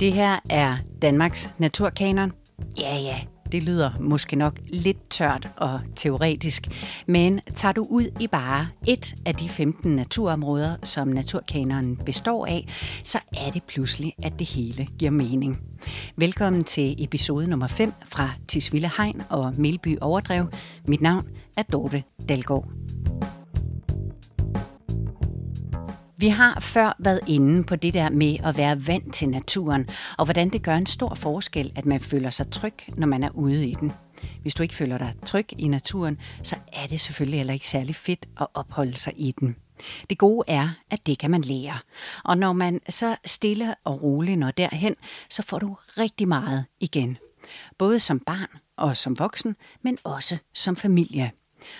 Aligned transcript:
Det 0.00 0.12
her 0.12 0.38
er 0.50 0.76
Danmarks 1.02 1.50
Naturkanon. 1.58 2.32
Ja, 2.80 2.96
ja, 2.96 3.20
det 3.52 3.62
lyder 3.62 3.90
måske 4.00 4.36
nok 4.36 4.60
lidt 4.68 5.10
tørt 5.10 5.48
og 5.56 5.80
teoretisk, 5.96 6.62
men 7.06 7.40
tager 7.54 7.72
du 7.72 7.86
ud 7.90 8.06
i 8.20 8.26
bare 8.26 8.68
et 8.86 9.14
af 9.26 9.34
de 9.34 9.48
15 9.48 9.96
naturområder, 9.96 10.76
som 10.82 11.08
naturkanonen 11.08 11.96
består 11.96 12.46
af, 12.46 12.66
så 13.04 13.18
er 13.36 13.50
det 13.50 13.62
pludselig, 13.62 14.14
at 14.22 14.38
det 14.38 14.46
hele 14.46 14.86
giver 14.98 15.10
mening. 15.10 15.60
Velkommen 16.16 16.64
til 16.64 17.04
episode 17.04 17.46
nummer 17.46 17.66
5 17.66 17.92
fra 18.04 18.30
Tisvilde 18.48 18.90
Hegn 18.96 19.22
og 19.28 19.54
Melby 19.58 19.98
Overdrev. 20.00 20.46
Mit 20.86 21.00
navn 21.00 21.28
er 21.56 21.62
Dorte 21.62 22.02
Dalgaard. 22.28 22.68
Vi 26.20 26.28
har 26.28 26.60
før 26.60 26.96
været 26.98 27.20
inde 27.26 27.64
på 27.64 27.76
det 27.76 27.94
der 27.94 28.10
med 28.10 28.36
at 28.44 28.56
være 28.56 28.86
vant 28.86 29.14
til 29.14 29.28
naturen, 29.28 29.88
og 30.18 30.24
hvordan 30.24 30.48
det 30.48 30.62
gør 30.62 30.76
en 30.76 30.86
stor 30.86 31.14
forskel, 31.14 31.72
at 31.76 31.86
man 31.86 32.00
føler 32.00 32.30
sig 32.30 32.50
tryg, 32.50 32.74
når 32.96 33.06
man 33.06 33.22
er 33.22 33.30
ude 33.30 33.68
i 33.68 33.74
den. 33.74 33.92
Hvis 34.42 34.54
du 34.54 34.62
ikke 34.62 34.74
føler 34.74 34.98
dig 34.98 35.14
tryg 35.26 35.46
i 35.58 35.68
naturen, 35.68 36.18
så 36.42 36.56
er 36.72 36.86
det 36.86 37.00
selvfølgelig 37.00 37.38
heller 37.38 37.54
ikke 37.54 37.68
særlig 37.68 37.94
fedt 37.94 38.28
at 38.40 38.46
opholde 38.54 38.96
sig 38.96 39.12
i 39.16 39.34
den. 39.40 39.56
Det 40.10 40.18
gode 40.18 40.44
er, 40.48 40.68
at 40.90 41.06
det 41.06 41.18
kan 41.18 41.30
man 41.30 41.42
lære. 41.42 41.78
Og 42.24 42.38
når 42.38 42.52
man 42.52 42.80
så 42.88 43.16
stille 43.24 43.74
og 43.84 44.02
roligt 44.02 44.38
når 44.38 44.50
derhen, 44.50 44.96
så 45.30 45.42
får 45.42 45.58
du 45.58 45.76
rigtig 45.98 46.28
meget 46.28 46.64
igen. 46.80 47.18
Både 47.78 47.98
som 47.98 48.20
barn 48.20 48.58
og 48.76 48.96
som 48.96 49.18
voksen, 49.18 49.56
men 49.82 49.98
også 50.04 50.38
som 50.54 50.76
familie. 50.76 51.30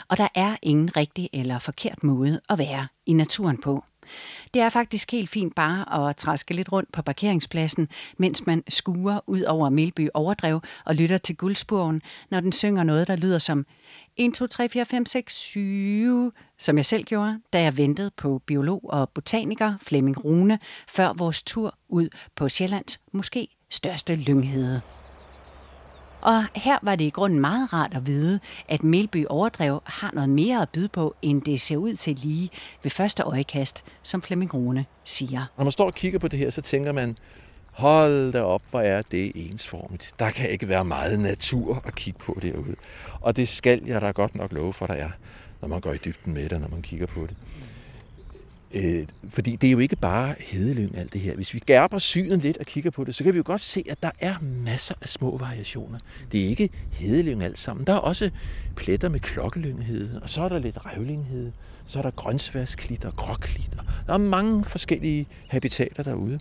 Og 0.09 0.17
der 0.17 0.29
er 0.35 0.57
ingen 0.63 0.97
rigtig 0.97 1.31
eller 1.33 1.59
forkert 1.59 2.05
måde 2.05 2.41
at 2.49 2.59
være 2.59 2.89
i 3.07 3.13
naturen 3.13 3.59
på. 3.61 3.85
Det 4.55 4.63
er 4.63 4.69
faktisk 4.69 5.13
helt 5.13 5.31
fint 5.31 5.55
bare 5.55 6.09
at 6.09 6.17
træske 6.17 6.55
lidt 6.55 6.73
rundt 6.73 6.93
på 6.93 7.03
parkeringspladsen, 7.03 7.89
mens 8.19 8.47
man 8.47 8.63
skuer 8.69 9.21
ud 9.27 9.43
over 9.43 9.69
Melby 9.69 10.09
Overdrev 10.15 10.61
og 10.85 10.95
lytter 10.95 11.19
til 11.19 11.37
guldsporen, 11.37 12.03
når 12.31 12.41
den 12.41 12.53
synger 12.53 12.83
noget, 12.83 13.09
der 13.09 13.17
lyder 13.17 13.39
som 13.39 13.67
1, 14.17 14.35
2, 14.35 14.47
3, 14.47 14.69
4, 14.69 14.85
5, 14.85 15.07
6, 15.07 15.35
7, 15.35 16.33
som 16.59 16.77
jeg 16.77 16.87
selv 16.87 17.05
gjorde, 17.05 17.41
da 17.53 17.63
jeg 17.63 17.77
ventede 17.77 18.11
på 18.17 18.43
biolog 18.47 18.81
og 18.85 19.09
botaniker 19.09 19.75
Flemming 19.83 20.25
Rune 20.25 20.59
før 20.89 21.13
vores 21.13 21.43
tur 21.43 21.75
ud 21.89 22.09
på 22.37 22.49
Sjællands 22.49 23.01
måske 23.13 23.49
største 23.71 24.17
lynghede. 24.17 24.81
Og 26.23 26.45
her 26.55 26.79
var 26.83 26.97
det 26.97 27.05
i 27.05 27.11
grunden 27.11 27.41
meget 27.41 27.73
rart 27.73 27.95
at 27.95 28.07
vide, 28.07 28.41
at 28.69 28.85
Melby 28.85 29.27
Overdrev 29.29 29.83
har 29.85 30.11
noget 30.15 30.29
mere 30.29 30.63
at 30.63 30.69
byde 30.69 30.89
på, 30.89 31.15
end 31.23 31.43
det 31.43 31.61
ser 31.61 31.77
ud 31.77 31.95
til 31.95 32.17
lige 32.17 32.51
ved 32.83 32.91
første 32.91 33.23
øjekast, 33.23 33.85
som 34.03 34.23
Flemming 34.23 34.55
Rune 34.55 34.87
siger. 35.05 35.47
Når 35.57 35.65
man 35.65 35.73
står 35.73 35.87
og 35.87 35.95
kigger 35.95 36.19
på 36.19 36.29
det 36.29 36.39
her, 36.39 36.51
så 36.51 36.63
tænker 36.63 36.93
man, 36.93 37.19
hold 37.73 38.33
da 38.33 38.43
op, 38.43 38.63
hvor 38.71 38.81
er 38.81 39.03
det 39.03 39.33
ensformigt. 39.35 40.15
Der 40.19 40.31
kan 40.31 40.51
ikke 40.51 40.69
være 40.69 40.85
meget 40.85 41.21
natur 41.21 41.83
at 41.85 41.95
kigge 41.95 42.19
på 42.19 42.39
derude. 42.43 42.77
Og 43.21 43.37
det 43.37 43.49
skal 43.49 43.83
jeg 43.87 44.01
da 44.01 44.11
godt 44.11 44.35
nok 44.35 44.53
love 44.53 44.73
for, 44.73 44.87
der 44.87 44.95
er, 44.95 45.11
når 45.61 45.69
man 45.69 45.81
går 45.81 45.93
i 45.93 45.99
dybden 46.05 46.35
med 46.35 46.49
det, 46.49 46.61
når 46.61 46.69
man 46.69 46.83
kigger 46.83 47.07
på 47.07 47.21
det. 47.27 47.37
Øh, 48.75 49.07
fordi 49.29 49.57
det 49.57 49.67
er 49.67 49.71
jo 49.71 49.79
ikke 49.79 49.97
bare 49.97 50.35
hedelyng, 50.39 50.99
alt 50.99 51.13
det 51.13 51.21
her. 51.21 51.35
Hvis 51.35 51.55
vi 51.55 51.59
gærper 51.67 51.99
synet 51.99 52.43
lidt 52.43 52.57
og 52.57 52.67
kigger 52.67 52.91
på 52.91 53.05
det, 53.05 53.15
så 53.15 53.25
kan 53.25 53.33
vi 53.33 53.37
jo 53.37 53.43
godt 53.47 53.61
se, 53.61 53.85
at 53.91 54.03
der 54.03 54.11
er 54.19 54.35
masser 54.43 54.95
af 55.01 55.09
små 55.09 55.37
variationer. 55.39 55.99
Det 56.33 56.45
er 56.45 56.49
ikke 56.49 56.71
hedelyng 56.91 57.43
alt 57.43 57.59
sammen. 57.59 57.87
Der 57.87 57.93
er 57.93 57.99
også 57.99 58.31
pletter 58.77 59.09
med 59.09 59.21
klokkelynghed, 59.21 60.21
og 60.23 60.31
så 60.31 60.43
er 60.43 60.49
der 60.49 60.59
lidt 60.59 60.87
revlinghed, 60.87 61.53
så 61.91 61.99
er 61.99 62.03
der 62.03 62.11
grønsværsklit 62.11 63.05
og 63.05 63.17
gråklit. 63.17 63.71
Der 64.07 64.13
er 64.15 64.19
mange 64.19 64.65
forskellige 64.65 65.27
habitater 65.49 66.03
derude. 66.03 66.41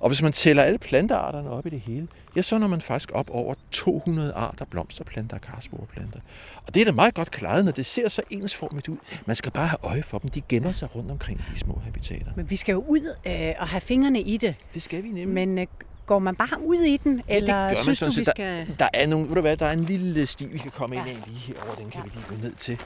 Og 0.00 0.08
hvis 0.08 0.22
man 0.22 0.32
tæller 0.32 0.62
alle 0.62 0.78
plantearterne 0.78 1.50
op 1.50 1.66
i 1.66 1.70
det 1.70 1.80
hele, 1.80 2.08
ja, 2.36 2.42
så 2.42 2.58
når 2.58 2.66
man 2.66 2.80
faktisk 2.80 3.10
op 3.14 3.30
over 3.30 3.54
200 3.70 4.32
arter 4.32 4.64
blomsterplanter 4.64 5.36
og 5.36 5.40
karsporeplanter. 5.40 6.20
Og 6.66 6.74
det 6.74 6.80
er 6.80 6.84
da 6.84 6.92
meget 6.92 7.14
godt 7.14 7.30
klaret, 7.30 7.64
når 7.64 7.72
det 7.72 7.86
ser 7.86 8.08
så 8.08 8.22
ensformigt 8.30 8.88
ud. 8.88 8.96
Man 9.26 9.36
skal 9.36 9.52
bare 9.52 9.66
have 9.66 9.78
øje 9.82 10.02
for 10.02 10.18
dem. 10.18 10.30
De 10.30 10.40
gemmer 10.40 10.72
sig 10.72 10.94
rundt 10.94 11.10
omkring 11.10 11.44
de 11.52 11.58
små 11.58 11.80
habitater. 11.84 12.32
Men 12.36 12.50
vi 12.50 12.56
skal 12.56 12.72
jo 12.72 12.84
ud 12.88 13.14
øh, 13.26 13.54
og 13.58 13.68
have 13.68 13.80
fingrene 13.80 14.20
i 14.20 14.36
det. 14.36 14.54
Det 14.74 14.82
skal 14.82 15.02
vi 15.02 15.08
nemlig. 15.08 15.28
Men 15.28 15.58
øh, 15.58 15.66
går 16.06 16.18
man 16.18 16.36
bare 16.36 16.62
ud 16.62 16.82
i 16.82 16.96
den, 16.96 17.22
ja, 17.28 17.36
eller 17.36 17.68
det 17.68 17.76
gør 17.76 17.82
synes 17.82 18.00
man 18.00 18.10
du, 18.10 18.16
vi 18.16 18.24
der, 18.24 18.30
skal... 18.30 18.66
Der 18.78 18.88
er, 18.92 19.06
nogle, 19.06 19.28
ved 19.28 19.34
du 19.34 19.40
hvad, 19.40 19.56
der 19.56 19.66
er 19.66 19.72
en 19.72 19.84
lille 19.84 20.26
sti, 20.26 20.46
vi 20.46 20.58
kan 20.58 20.70
komme 20.70 20.96
ja. 20.96 21.04
ind 21.04 21.16
af 21.16 21.22
lige 21.26 21.38
herover. 21.38 21.74
Den 21.74 21.90
kan 21.90 22.00
ja. 22.00 22.04
vi 22.04 22.10
lige 22.14 22.24
gå 22.28 22.46
ned 22.46 22.54
til. 22.54 22.80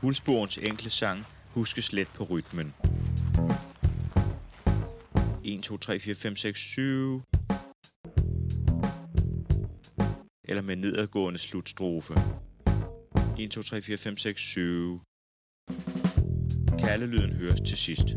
Guldsporens 0.00 0.58
enkle 0.58 0.90
sang 0.90 1.26
huskes 1.54 1.92
let 1.92 2.08
på 2.08 2.24
rytmen. 2.24 2.74
1, 5.44 5.62
2, 5.62 5.76
3, 5.76 6.00
4, 6.00 6.14
5, 6.14 6.36
6, 6.36 6.60
7. 6.60 7.22
Eller 10.44 10.62
med 10.62 10.76
nedadgående 10.76 11.38
slutstrofe. 11.38 12.14
1, 13.38 13.50
2, 13.50 13.62
3, 13.62 13.82
4, 13.82 13.96
5, 13.96 14.16
6, 14.16 14.40
7. 14.40 15.00
Kaldelyden 16.78 17.32
høres 17.32 17.60
til 17.60 17.76
sidst. 17.76 18.08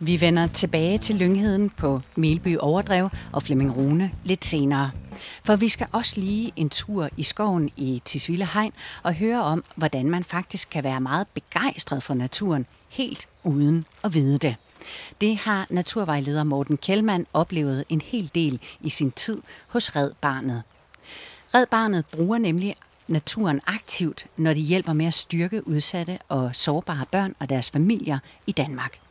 Vi 0.00 0.20
vender 0.20 0.46
tilbage 0.46 0.98
til 0.98 1.16
lyngheden 1.16 1.70
på 1.70 2.00
Melby 2.16 2.56
Overdrev 2.58 3.10
og 3.32 3.42
Flemming 3.42 3.76
Rune 3.76 4.10
lidt 4.24 4.44
senere. 4.44 4.90
For 5.44 5.56
vi 5.56 5.68
skal 5.68 5.86
også 5.92 6.20
lige 6.20 6.52
en 6.56 6.70
tur 6.70 7.08
i 7.16 7.22
skoven 7.22 7.70
i 7.76 8.02
Tisvilde 8.04 8.48
Hegn 8.54 8.72
og 9.02 9.14
høre 9.14 9.42
om, 9.42 9.64
hvordan 9.76 10.10
man 10.10 10.24
faktisk 10.24 10.70
kan 10.70 10.84
være 10.84 11.00
meget 11.00 11.26
begejstret 11.34 12.02
for 12.02 12.14
naturen, 12.14 12.66
helt 12.88 13.28
uden 13.44 13.86
at 14.04 14.14
vide 14.14 14.38
det. 14.38 14.56
Det 15.20 15.36
har 15.36 15.66
naturvejleder 15.70 16.44
Morten 16.44 16.76
Kjellmann 16.76 17.26
oplevet 17.32 17.84
en 17.88 18.00
hel 18.00 18.30
del 18.34 18.60
i 18.80 18.90
sin 18.90 19.10
tid 19.10 19.42
hos 19.68 19.96
Red 19.96 20.10
Barnet. 20.20 20.62
Red 21.54 21.66
Barnet 21.66 22.06
bruger 22.06 22.38
nemlig 22.38 22.76
naturen 23.08 23.60
aktivt, 23.66 24.26
når 24.36 24.54
de 24.54 24.60
hjælper 24.60 24.92
med 24.92 25.06
at 25.06 25.14
styrke 25.14 25.68
udsatte 25.68 26.18
og 26.28 26.56
sårbare 26.56 27.06
børn 27.10 27.34
og 27.38 27.48
deres 27.48 27.70
familier 27.70 28.18
i 28.46 28.52
Danmark. 28.52 29.01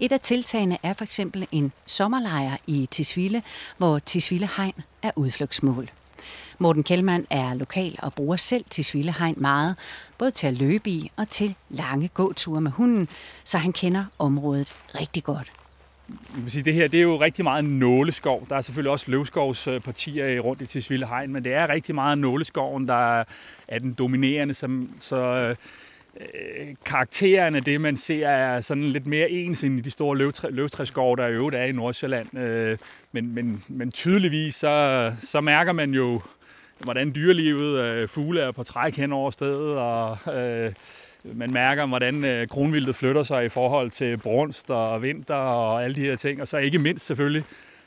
Et 0.00 0.12
af 0.12 0.20
tiltagene 0.20 0.78
er 0.82 0.92
for 0.92 1.04
eksempel 1.04 1.46
en 1.52 1.72
sommerlejr 1.86 2.56
i 2.66 2.88
Tisvilde, 2.90 3.42
hvor 3.76 3.98
Tisvilde 3.98 4.48
Hegn 4.56 4.82
er 5.02 5.10
udflugtsmål. 5.16 5.90
Morten 6.58 6.82
Kjellmann 6.82 7.26
er 7.30 7.54
lokal 7.54 7.98
og 7.98 8.14
bruger 8.14 8.36
selv 8.36 8.64
Tisvilde 8.70 9.14
Hegn 9.18 9.34
meget, 9.38 9.76
både 10.18 10.30
til 10.30 10.46
at 10.46 10.54
løbe 10.54 10.90
i 10.90 11.10
og 11.16 11.30
til 11.30 11.54
lange 11.70 12.08
gåture 12.08 12.60
med 12.60 12.70
hunden, 12.70 13.08
så 13.44 13.58
han 13.58 13.72
kender 13.72 14.04
området 14.18 14.72
rigtig 14.94 15.24
godt. 15.24 15.52
sige, 16.46 16.62
det 16.62 16.74
her 16.74 16.88
det 16.88 16.98
er 16.98 17.02
jo 17.02 17.20
rigtig 17.20 17.44
meget 17.44 17.64
nåleskov. 17.64 18.46
Der 18.50 18.56
er 18.56 18.60
selvfølgelig 18.60 18.92
også 18.92 19.10
løvskovspartier 19.10 20.40
rundt 20.40 20.62
i 20.62 20.66
Tisvilde 20.66 21.06
Hegn, 21.06 21.32
men 21.32 21.44
det 21.44 21.52
er 21.52 21.68
rigtig 21.68 21.94
meget 21.94 22.18
nåleskoven, 22.18 22.88
der 22.88 23.24
er 23.68 23.78
den 23.78 23.94
dominerende. 23.94 24.54
Som, 24.54 24.90
så 25.00 25.16
øh, 25.16 25.56
øh, 26.20 27.66
det, 27.66 27.80
man 27.80 27.96
ser, 27.96 28.28
er 28.28 28.60
sådan 28.60 28.82
lidt 28.82 29.06
mere 29.06 29.30
ens 29.30 29.64
end 29.64 29.78
i 29.78 29.82
de 29.82 29.90
store 29.90 30.16
løvtræ, 30.16 30.48
løvtræskove, 30.50 31.16
der 31.16 31.26
i 31.26 31.32
øvrigt 31.32 31.56
er 31.56 31.64
i 31.64 31.72
Nordsjælland. 31.72 32.38
Øh, 32.38 32.78
men, 33.12 33.34
men, 33.34 33.64
men 33.68 33.92
tydeligvis, 33.92 34.54
så, 34.54 35.12
så 35.22 35.40
mærker 35.40 35.72
man 35.72 35.94
jo, 35.94 36.20
hvordan 36.78 37.14
dyrelivet, 37.14 37.80
øh, 37.80 38.08
fugle 38.08 38.40
er 38.40 38.52
på 38.52 38.62
træk 38.62 38.96
hen 38.96 39.12
over 39.12 39.30
stedet, 39.30 39.78
og 39.78 40.18
øh, 40.34 40.72
man 41.24 41.52
mærker, 41.52 41.86
hvordan 41.86 42.24
øh, 42.24 42.48
kronvildet 42.48 42.96
flytter 42.96 43.22
sig 43.22 43.44
i 43.44 43.48
forhold 43.48 43.90
til 43.90 44.16
brunst 44.16 44.70
og 44.70 45.02
vinter 45.02 45.34
og 45.34 45.84
alle 45.84 45.94
de 45.94 46.00
her 46.00 46.16
ting. 46.16 46.40
Og 46.40 46.48
så 46.48 46.58
ikke 46.58 46.78
mindst 46.78 47.06
selvfølgelig 47.06 47.44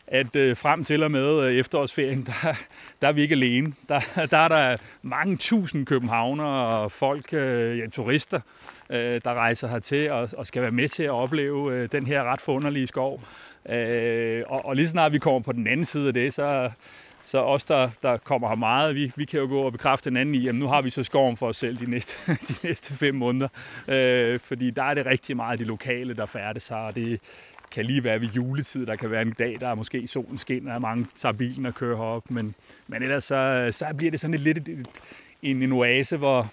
at 0.08 0.36
øh, 0.36 0.58
frem 0.58 0.84
til 0.84 1.04
og 1.04 1.12
med 1.12 1.44
øh, 1.44 1.54
efterårsferien, 1.54 2.28
der, 2.28 2.54
der 3.02 3.08
er 3.08 3.12
vi 3.12 3.22
ikke 3.22 3.36
alene. 3.36 3.74
Der, 3.90 4.00
der 4.32 4.38
er 4.38 4.48
der 4.48 4.78
mange 5.02 5.38
tusind 5.38 5.86
københavner 5.86 6.44
og 6.44 6.92
folk, 6.92 7.34
øh, 7.34 7.80
ja, 7.80 7.88
turister, 7.88 8.40
øh, 8.90 9.22
der 9.24 9.34
rejser 9.34 9.68
hertil 9.68 10.12
og, 10.12 10.30
og 10.38 10.48
skal 10.48 10.62
være 10.62 10.72
med 10.72 10.90
til 10.90 11.04
at 11.04 11.12
opleve 11.12 11.74
øh, 11.74 11.90
den 11.92 12.08
her 12.08 12.24
ret 12.24 12.42
forunderlige 12.42 12.88
skov. 12.88 13.22
Øh, 13.70 14.44
og, 14.48 14.66
og 14.66 14.76
lige 14.76 14.88
snart 14.88 15.12
vi 15.12 15.20
kommer 15.20 15.40
på 15.40 15.52
den 15.52 15.68
anden 15.68 15.86
side 15.86 16.08
af 16.08 16.14
det, 16.14 16.34
så, 16.34 16.72
så 17.24 17.40
os, 17.40 17.64
der, 17.64 17.90
der 18.02 18.18
kommer 18.18 18.48
her 18.48 18.56
meget, 18.56 18.96
vi, 18.96 19.12
vi 19.16 19.26
kan 19.26 19.40
jo 19.40 19.48
gå 19.48 19.62
og 19.62 19.72
bekræfte 19.72 20.10
den 20.10 20.18
anden 20.18 20.36
i, 20.36 20.48
at 20.48 20.56
nu 20.56 20.68
har 20.68 20.82
vi 20.82 20.90
så 20.90 21.04
skoven 21.04 21.38
for 21.38 21.48
os 21.48 21.58
selv 21.58 21.78
de 21.78 21.90
næste, 21.90 22.32
de 22.50 22.56
næste 22.64 22.94
fem 22.94 23.16
måneder. 23.16 23.48
Øh, 23.88 24.40
fordi 24.40 24.72
der 24.72 24.84
er 24.84 24.94
det 24.94 25.06
rigtig 25.06 25.36
meget 25.36 25.60
de 25.60 25.64
lokale, 25.64 26.14
der 26.14 26.26
færdes 26.26 26.68
her, 26.68 26.76
og 26.76 26.96
det, 26.96 27.22
kan 27.72 27.86
lige 27.86 28.04
være 28.04 28.22
ved 28.22 28.28
juletid. 28.28 28.86
Der 28.86 28.96
kan 28.96 29.12
være 29.12 29.22
en 29.22 29.34
dag, 29.40 29.58
der 29.60 29.68
er 29.68 29.76
måske 29.76 30.08
solen 30.08 30.38
skinner, 30.38 30.76
og 30.76 30.82
mange 30.82 31.08
tager 31.16 31.34
bilen 31.34 31.66
og 31.66 31.76
kører 31.76 31.98
herop. 31.98 32.32
Men, 32.32 32.56
men 32.88 33.04
ellers 33.04 33.24
så, 33.24 33.70
så 33.72 33.86
bliver 33.98 34.12
det 34.12 34.20
sådan 34.20 34.34
et 34.34 34.40
lidt 34.40 34.58
et, 34.58 34.68
et, 34.68 34.88
en, 35.42 35.64
en 35.64 35.72
oase, 35.72 36.18
hvor 36.18 36.52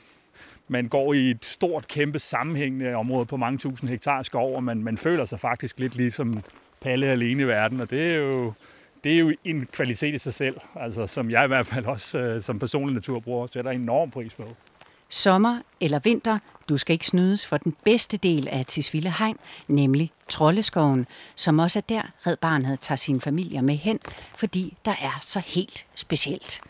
man 0.69 0.89
går 0.89 1.15
i 1.15 1.31
et 1.31 1.45
stort, 1.45 1.89
kæmpe 1.89 2.19
sammenhængende 2.19 2.95
område 2.95 3.27
på 3.27 3.37
mange 3.37 3.59
tusind 3.59 3.91
hektar 3.91 4.23
skov, 4.23 4.57
og 4.57 4.65
man, 4.65 4.83
man 4.83 4.99
føler 4.99 5.25
sig 5.25 5.41
faktisk 5.41 5.79
lidt 5.79 5.97
ligesom 5.97 6.43
Palle 6.81 7.07
alene 7.07 7.43
i 7.43 7.47
verden, 7.47 7.81
og 7.81 7.91
det 7.91 8.11
er 8.11 8.15
jo, 8.15 8.53
det 9.05 9.15
er 9.15 9.19
jo 9.19 9.33
en 9.45 9.67
kvalitet 9.73 10.15
i 10.15 10.19
sig 10.19 10.35
selv, 10.35 10.57
altså, 10.77 11.07
som 11.07 11.31
jeg 11.31 11.45
i 11.45 11.47
hvert 11.47 11.67
fald 11.67 11.85
også 11.85 12.19
øh, 12.19 12.41
som 12.41 12.59
personlig 12.59 12.95
naturbruger 12.95 13.47
sætter 13.47 13.71
enorm 13.71 14.11
pris 14.11 14.35
på. 14.35 14.57
Sommer 15.15 15.61
eller 15.81 15.99
vinter, 15.99 16.39
du 16.69 16.77
skal 16.77 16.93
ikke 16.93 17.07
snydes 17.07 17.47
for 17.47 17.57
den 17.57 17.77
bedste 17.85 18.17
del 18.17 18.49
af 18.49 18.67
Tisvilde 18.67 19.13
Hegn, 19.19 19.37
nemlig 19.69 20.11
Trolleskoven, 20.29 21.07
som 21.35 21.59
også 21.59 21.79
er 21.79 21.83
der 21.89 22.03
Red 22.27 22.37
Barnet 22.37 22.81
tager 22.81 22.97
sine 22.97 23.21
familier 23.21 23.63
med 23.63 23.75
hen, 23.77 23.99
fordi 24.37 24.77
der 24.85 24.91
er 24.91 25.19
så 25.23 25.41
helt 25.41 25.87
specielt. 25.95 26.61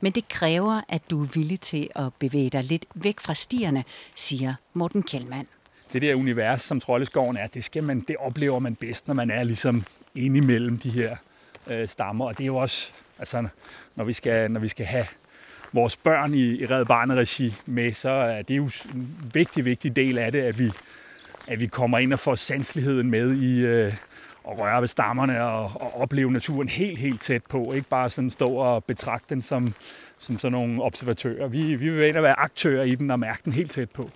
Men 0.00 0.12
det 0.12 0.28
kræver, 0.28 0.80
at 0.88 1.10
du 1.10 1.22
er 1.22 1.26
villig 1.34 1.60
til 1.60 1.88
at 1.94 2.14
bevæge 2.14 2.50
dig 2.50 2.64
lidt 2.64 2.86
væk 2.94 3.20
fra 3.20 3.34
stierne, 3.34 3.84
siger 4.14 4.54
Morten 4.74 5.02
Kjellmann. 5.02 5.46
Det 5.92 6.02
der 6.02 6.14
univers, 6.14 6.62
som 6.62 6.80
Trolleskoven 6.80 7.36
er, 7.36 7.46
det, 7.46 7.64
skal 7.64 7.84
man, 7.84 8.00
det 8.00 8.16
oplever 8.16 8.58
man 8.58 8.74
bedst, 8.74 9.08
når 9.08 9.14
man 9.14 9.30
er 9.30 9.44
ligesom 9.44 9.84
inde 10.14 10.38
imellem 10.38 10.78
de 10.78 10.90
her 10.90 11.16
øh, 11.66 11.88
stammer. 11.88 12.26
Og 12.26 12.38
det 12.38 12.44
er 12.44 12.46
jo 12.46 12.56
også, 12.56 12.90
altså, 13.18 13.48
når 13.94 14.04
vi 14.04 14.12
skal, 14.12 14.50
når 14.50 14.60
vi 14.60 14.68
skal 14.68 14.86
have 14.86 15.06
vores 15.72 15.96
børn 15.96 16.34
i, 16.34 16.62
i 16.62 16.66
Red 16.66 16.84
Barnet-regi 16.84 17.54
med, 17.66 17.94
så 17.94 18.10
er 18.10 18.42
det 18.42 18.56
jo 18.56 18.70
en 18.94 19.30
vigtig, 19.34 19.64
vigtig 19.64 19.96
del 19.96 20.18
af 20.18 20.32
det, 20.32 20.40
at 20.40 20.58
vi, 20.58 20.70
at 21.46 21.60
vi 21.60 21.66
kommer 21.66 21.98
ind 21.98 22.12
og 22.12 22.18
får 22.18 22.34
sanseligheden 22.34 23.10
med 23.10 23.36
i 23.36 23.64
øh, 23.64 23.92
at 24.48 24.58
røre 24.58 24.80
ved 24.80 24.88
stammerne 24.88 25.44
og, 25.44 25.62
og 25.74 26.00
opleve 26.00 26.32
naturen 26.32 26.68
helt, 26.68 26.98
helt 26.98 27.22
tæt 27.22 27.42
på. 27.48 27.72
Ikke 27.72 27.88
bare 27.88 28.10
sådan 28.10 28.30
stå 28.30 28.48
og 28.48 28.84
betragte 28.84 29.34
den 29.34 29.42
som, 29.42 29.74
som 30.18 30.38
sådan 30.38 30.52
nogle 30.52 30.82
observatører. 30.82 31.48
Vi, 31.48 31.74
vi 31.74 31.90
vil 31.90 32.08
ind 32.08 32.16
og 32.16 32.22
være 32.22 32.38
aktører 32.38 32.82
i 32.82 32.94
den 32.94 33.10
og 33.10 33.20
mærke 33.20 33.40
den 33.44 33.52
helt 33.52 33.70
tæt 33.70 33.90
på. 33.90 34.10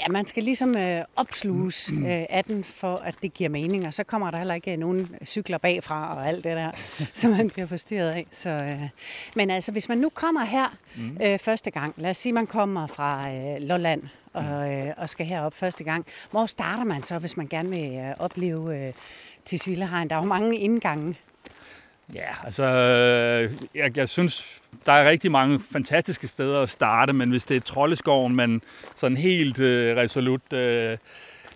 Ja, 0.00 0.08
man 0.08 0.26
skal 0.26 0.42
ligesom 0.42 0.76
øh, 0.76 1.04
opsluges 1.16 1.92
øh, 1.92 2.26
af 2.28 2.44
den, 2.44 2.64
for 2.64 2.96
at 2.96 3.14
det 3.22 3.34
giver 3.34 3.50
mening, 3.50 3.86
og 3.86 3.94
så 3.94 4.04
kommer 4.04 4.30
der 4.30 4.38
heller 4.38 4.54
ikke 4.54 4.76
nogen 4.76 5.16
cykler 5.24 5.58
bagfra 5.58 6.16
og 6.16 6.28
alt 6.28 6.44
det 6.44 6.56
der, 6.56 6.70
som 7.14 7.30
man 7.30 7.50
bliver 7.50 7.66
forstyrret 7.66 8.10
af. 8.10 8.26
Så, 8.32 8.48
øh. 8.48 8.88
Men 9.36 9.50
altså, 9.50 9.72
hvis 9.72 9.88
man 9.88 9.98
nu 9.98 10.08
kommer 10.08 10.44
her 10.44 10.76
øh, 11.22 11.38
første 11.38 11.70
gang, 11.70 11.94
lad 11.96 12.10
os 12.10 12.16
sige, 12.16 12.32
man 12.32 12.46
kommer 12.46 12.86
fra 12.86 13.32
øh, 13.32 13.60
Lolland 13.60 14.02
og, 14.32 14.74
øh, 14.74 14.92
og 14.96 15.08
skal 15.08 15.26
herop 15.26 15.54
første 15.54 15.84
gang, 15.84 16.06
hvor 16.30 16.46
starter 16.46 16.84
man 16.84 17.02
så, 17.02 17.18
hvis 17.18 17.36
man 17.36 17.46
gerne 17.46 17.70
vil 17.70 17.94
øh, 17.94 18.14
opleve 18.18 18.86
øh, 18.86 18.92
til? 19.44 19.78
Der 19.80 20.06
er 20.10 20.16
jo 20.16 20.24
mange 20.24 20.58
indgange. 20.58 21.16
Ja, 22.14 22.44
altså, 22.44 22.64
øh, 22.64 23.52
jeg, 23.74 23.96
jeg 23.96 24.08
synes, 24.08 24.60
der 24.86 24.92
er 24.92 25.10
rigtig 25.10 25.30
mange 25.30 25.60
fantastiske 25.72 26.28
steder 26.28 26.60
at 26.60 26.70
starte, 26.70 27.12
men 27.12 27.30
hvis 27.30 27.44
det 27.44 27.56
er 27.56 27.60
Trolleskoven, 27.60 28.36
man 28.36 28.62
sådan 28.96 29.16
helt 29.16 29.60
øh, 29.60 29.96
resolut 29.96 30.52
øh, 30.52 30.98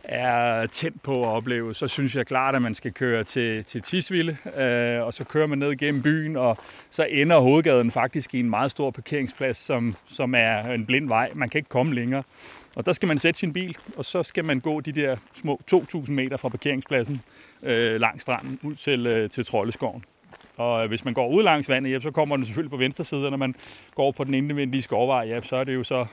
er 0.04 0.66
tændt 0.66 1.02
på 1.02 1.22
at 1.22 1.28
opleve, 1.28 1.74
så 1.74 1.88
synes 1.88 2.16
jeg 2.16 2.26
klart, 2.26 2.54
at 2.54 2.62
man 2.62 2.74
skal 2.74 2.92
køre 2.92 3.24
til, 3.24 3.64
til 3.64 3.82
Tisvilde, 3.82 4.36
øh, 4.56 5.06
og 5.06 5.14
så 5.14 5.24
kører 5.24 5.46
man 5.46 5.58
ned 5.58 5.76
gennem 5.76 6.02
byen, 6.02 6.36
og 6.36 6.58
så 6.90 7.06
ender 7.10 7.38
hovedgaden 7.38 7.90
faktisk 7.90 8.34
i 8.34 8.40
en 8.40 8.50
meget 8.50 8.70
stor 8.70 8.90
parkeringsplads, 8.90 9.56
som, 9.56 9.96
som 10.10 10.34
er 10.34 10.72
en 10.72 10.86
blind 10.86 11.08
vej. 11.08 11.30
Man 11.34 11.48
kan 11.48 11.58
ikke 11.58 11.68
komme 11.68 11.94
længere. 11.94 12.22
Og 12.76 12.86
der 12.86 12.92
skal 12.92 13.06
man 13.06 13.18
sætte 13.18 13.40
sin 13.40 13.52
bil, 13.52 13.76
og 13.96 14.04
så 14.04 14.22
skal 14.22 14.44
man 14.44 14.60
gå 14.60 14.80
de 14.80 14.92
der 14.92 15.16
små 15.34 15.60
2.000 15.74 16.10
meter 16.10 16.36
fra 16.36 16.48
parkeringspladsen 16.48 17.22
øh, 17.62 18.00
langs 18.00 18.22
stranden 18.22 18.58
ud 18.62 18.74
til, 18.74 19.06
øh, 19.06 19.30
til 19.30 19.46
Trolleskoven. 19.46 20.04
Og 20.56 20.82
øh, 20.82 20.88
hvis 20.88 21.04
man 21.04 21.14
går 21.14 21.28
ud 21.28 21.42
langs 21.42 21.68
vandet, 21.68 21.92
ja, 21.92 22.00
så 22.00 22.10
kommer 22.10 22.36
den 22.36 22.44
selvfølgelig 22.46 22.70
på 22.70 22.76
venstre 22.76 23.04
side, 23.04 23.24
og 23.24 23.30
når 23.30 23.38
man 23.38 23.54
går 23.94 24.12
på 24.12 24.24
den 24.24 24.34
indvendige 24.34 24.82
skovvej, 24.82 25.24
ja, 25.28 25.40
så 25.40 25.56
er 25.56 25.64
det 25.64 25.74
jo 25.74 25.84
så 25.84 26.06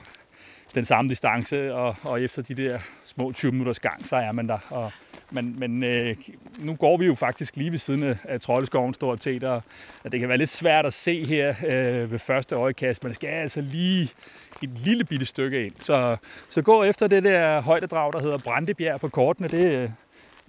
den 0.74 0.84
samme 0.84 1.08
distance, 1.08 1.74
og, 1.74 1.96
og 2.02 2.22
efter 2.22 2.42
de 2.42 2.54
der 2.54 2.78
små 3.04 3.32
20 3.32 3.52
minutters 3.52 3.80
gang, 3.80 4.08
så 4.08 4.16
er 4.16 4.32
man 4.32 4.48
der. 4.48 4.58
Og, 4.70 4.92
men 5.30 5.58
men 5.58 5.82
øh, 5.82 6.16
nu 6.58 6.74
går 6.74 6.96
vi 6.96 7.06
jo 7.06 7.14
faktisk 7.14 7.56
lige 7.56 7.70
ved 7.70 7.78
siden 7.78 8.02
af, 8.02 8.16
af 8.24 8.40
Trolleskoven 8.40 8.94
stort 8.94 9.22
set, 9.22 9.44
og 9.44 9.62
at 10.04 10.12
det 10.12 10.20
kan 10.20 10.28
være 10.28 10.38
lidt 10.38 10.50
svært 10.50 10.86
at 10.86 10.92
se 10.92 11.24
her 11.24 11.54
øh, 11.66 12.10
ved 12.10 12.18
første 12.18 12.54
øjekast, 12.54 13.02
men 13.02 13.08
det 13.08 13.16
skal 13.16 13.28
altså 13.28 13.60
lige 13.60 14.10
et 14.62 14.70
lille 14.78 15.04
bitte 15.04 15.26
stykke 15.26 15.66
ind. 15.66 15.74
Så, 15.78 16.16
så 16.48 16.62
gå 16.62 16.82
efter 16.82 17.06
det 17.06 17.24
der 17.24 17.60
højdedrag, 17.60 18.12
der 18.12 18.20
hedder 18.20 18.38
Brandebjerg 18.38 19.00
på 19.00 19.08
kortene. 19.08 19.48
Det, 19.48 19.82
øh, 19.82 19.90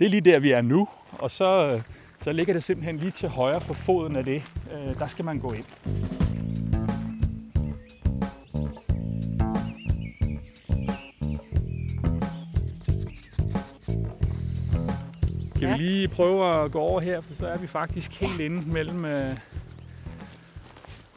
det 0.01 0.07
er 0.07 0.11
lige 0.11 0.21
der, 0.21 0.39
vi 0.39 0.51
er 0.51 0.61
nu. 0.61 0.87
Og 1.11 1.31
så, 1.31 1.81
så 2.19 2.31
ligger 2.31 2.53
det 2.53 2.63
simpelthen 2.63 2.97
lige 2.97 3.11
til 3.11 3.29
højre 3.29 3.61
for 3.61 3.73
foden 3.73 4.15
af 4.15 4.25
det. 4.25 4.43
Øh, 4.73 4.99
der 4.99 5.07
skal 5.07 5.25
man 5.25 5.39
gå 5.39 5.51
ind. 5.51 5.65
Kan 15.59 15.69
vi 15.69 15.77
lige 15.77 16.07
prøve 16.07 16.63
at 16.63 16.71
gå 16.71 16.79
over 16.79 16.99
her, 16.99 17.21
for 17.21 17.33
så 17.33 17.47
er 17.47 17.57
vi 17.57 17.67
faktisk 17.67 18.21
helt 18.21 18.39
inde 18.39 18.69
mellem 18.69 19.05
øh, 19.05 19.37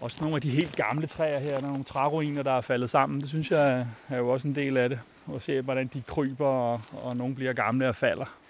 også 0.01 0.17
nogle 0.21 0.37
af 0.37 0.43
de 0.43 0.51
helt 0.51 0.77
gamle 0.77 1.07
træer 1.07 1.39
her. 1.39 1.51
Der 1.51 1.67
er 1.67 1.71
nogle 1.71 1.85
træruiner, 1.85 2.43
der 2.43 2.53
er 2.53 2.61
faldet 2.61 2.91
sammen. 2.91 3.21
Det 3.21 3.29
synes 3.29 3.51
jeg 3.51 3.87
er 4.09 4.19
jo 4.19 4.29
også 4.29 4.49
en 4.49 4.55
del 4.55 4.77
af 4.77 4.89
det. 4.89 5.01
At 5.35 5.43
se, 5.43 5.61
hvordan 5.61 5.91
de 5.95 6.03
kryber, 6.07 6.47
og, 6.47 6.81
og 6.93 7.17
nogle 7.17 7.35
bliver 7.35 7.53
gamle 7.53 7.89
og 7.89 7.97
falder. 7.97 8.44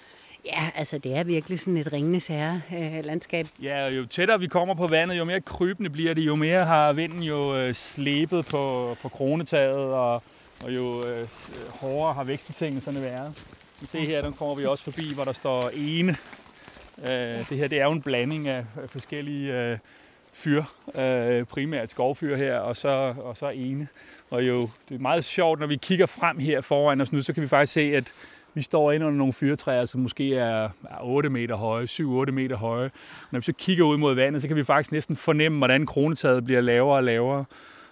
Ja, 0.46 0.70
altså 0.74 0.98
det 0.98 1.16
er 1.16 1.24
virkelig 1.24 1.60
sådan 1.60 1.76
et 1.76 1.92
ringende 1.92 2.20
sære 2.20 2.62
øh, 2.76 3.04
landskab. 3.04 3.46
Ja, 3.62 3.84
og 3.84 3.96
jo 3.96 4.06
tættere 4.06 4.40
vi 4.40 4.46
kommer 4.46 4.74
på 4.74 4.86
vandet, 4.86 5.18
jo 5.18 5.24
mere 5.24 5.40
krybende 5.40 5.90
bliver 5.90 6.14
det, 6.14 6.22
jo 6.22 6.36
mere 6.36 6.64
har 6.64 6.92
vinden 6.92 7.22
jo 7.22 7.56
øh, 7.56 7.74
slæbet 7.74 8.46
på, 8.46 8.96
på 9.02 9.08
kronetaget, 9.08 9.76
og, 9.76 10.22
og 10.64 10.74
jo 10.74 11.06
øh, 11.06 11.20
øh 11.20 11.26
hårdere 11.68 12.14
har 12.14 12.24
vækstbetingelserne 12.24 13.02
været. 13.02 13.44
Vi 13.80 13.86
se 13.86 13.98
her, 13.98 14.22
den 14.22 14.32
kommer 14.32 14.54
vi 14.54 14.64
også 14.64 14.84
forbi, 14.84 15.14
hvor 15.14 15.24
der 15.24 15.32
står 15.32 15.70
ene. 15.74 16.16
Øh, 16.98 17.48
det 17.48 17.58
her 17.58 17.68
det 17.68 17.80
er 17.80 17.84
jo 17.84 17.92
en 17.92 18.02
blanding 18.02 18.48
af 18.48 18.64
forskellige 18.88 19.52
øh, 19.52 19.78
fyr, 20.32 20.62
øh, 20.98 21.44
primært 21.44 21.90
skovfyr 21.90 22.36
her, 22.36 22.58
og 22.58 22.76
så, 22.76 23.14
og 23.18 23.36
så 23.36 23.48
ene. 23.48 23.88
Og 24.30 24.46
jo, 24.46 24.70
det 24.88 24.94
er 24.94 24.98
meget 24.98 25.24
sjovt, 25.24 25.60
når 25.60 25.66
vi 25.66 25.76
kigger 25.76 26.06
frem 26.06 26.38
her 26.38 26.60
foran 26.60 27.00
os 27.00 27.12
nu, 27.12 27.22
så 27.22 27.32
kan 27.32 27.42
vi 27.42 27.48
faktisk 27.48 27.72
se, 27.72 27.80
at 27.80 28.12
vi 28.54 28.62
står 28.62 28.92
inde 28.92 29.06
under 29.06 29.18
nogle 29.18 29.32
fyrtræer, 29.32 29.84
som 29.84 30.00
måske 30.00 30.36
er 30.36 30.68
8 31.02 31.28
meter 31.28 31.56
høje, 31.56 31.84
7-8 31.84 32.30
meter 32.30 32.56
høje. 32.56 32.90
Når 33.30 33.38
vi 33.38 33.44
så 33.44 33.52
kigger 33.52 33.84
ud 33.84 33.96
mod 33.96 34.14
vandet, 34.14 34.42
så 34.42 34.48
kan 34.48 34.56
vi 34.56 34.64
faktisk 34.64 34.92
næsten 34.92 35.16
fornemme, 35.16 35.58
hvordan 35.58 35.86
kronetaget 35.86 36.44
bliver 36.44 36.60
lavere 36.60 36.96
og 36.96 37.04
lavere. 37.04 37.44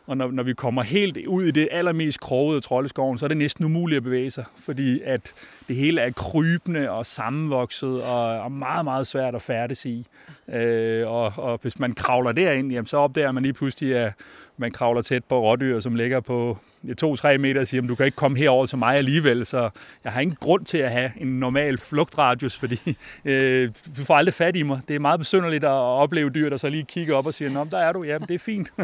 Og 0.07 0.17
når, 0.17 0.31
når 0.31 0.43
vi 0.43 0.55
kommer 0.55 0.83
helt 0.83 1.27
ud 1.27 1.45
i 1.45 1.51
det 1.51 1.69
allermest 1.71 2.21
krogede 2.21 2.61
troldeskoven, 2.61 3.19
så 3.19 3.27
er 3.27 3.29
det 3.29 3.37
næsten 3.37 3.65
umuligt 3.65 3.97
at 3.97 4.03
bevæge 4.03 4.31
sig, 4.31 4.45
fordi 4.57 5.01
at 5.05 5.35
det 5.69 5.77
hele 5.77 6.01
er 6.01 6.11
krybende 6.11 6.91
og 6.91 7.07
sammenvokset 7.07 8.03
og, 8.03 8.41
og 8.41 8.53
meget, 8.53 8.85
meget 8.85 9.07
svært 9.07 9.35
at 9.35 9.43
færdes 9.43 9.85
i. 9.85 10.07
Øh, 10.49 11.09
og, 11.09 11.33
og 11.37 11.59
hvis 11.63 11.79
man 11.79 11.93
kravler 11.93 12.33
derind, 12.33 12.73
jamen, 12.73 12.87
så 12.87 12.97
opdager 12.97 13.33
man 13.33 13.43
lige 13.43 13.53
pludselig, 13.53 13.97
at 13.97 14.13
man 14.57 14.71
kravler 14.71 15.03
tæt 15.03 15.25
på 15.25 15.41
rådyr, 15.41 15.81
som 15.81 15.95
ligger 15.95 16.21
på 16.21 16.59
2-3 16.85 17.37
meter 17.39 17.61
og 17.61 17.67
siger, 17.67 17.83
at 17.83 17.89
du 17.89 17.95
kan 17.95 18.07
ikke 18.07 18.17
komme 18.17 18.39
herover 18.39 18.67
til 18.67 18.79
mig 18.79 18.97
alligevel, 18.97 19.47
så 19.47 19.71
jeg 20.05 20.13
har 20.13 20.21
ingen 20.21 20.37
grund 20.41 20.65
til 20.65 20.79
at 20.79 20.91
have 20.91 21.13
en 21.17 21.41
normal 21.41 21.79
flugtradius, 21.79 22.59
fordi 22.59 22.97
øh, 23.25 23.71
du 23.97 24.05
får 24.05 24.17
aldrig 24.17 24.35
fat 24.35 24.57
i 24.57 24.63
mig. 24.63 24.81
Det 24.89 24.97
er 24.97 25.01
meget 25.01 25.21
besynderligt 25.21 25.65
at 25.65 25.71
opleve 25.71 26.31
dyr, 26.31 26.49
der 26.49 26.57
så 26.57 26.69
lige 26.69 26.85
kigger 26.85 27.15
op 27.15 27.27
og 27.27 27.35
siger, 27.35 27.51
Nå, 27.51 27.65
der 27.71 27.79
er 27.79 27.93
du, 27.93 28.03
ja, 28.03 28.19
det 28.19 28.31
er 28.31 28.39
fint. 28.39 28.73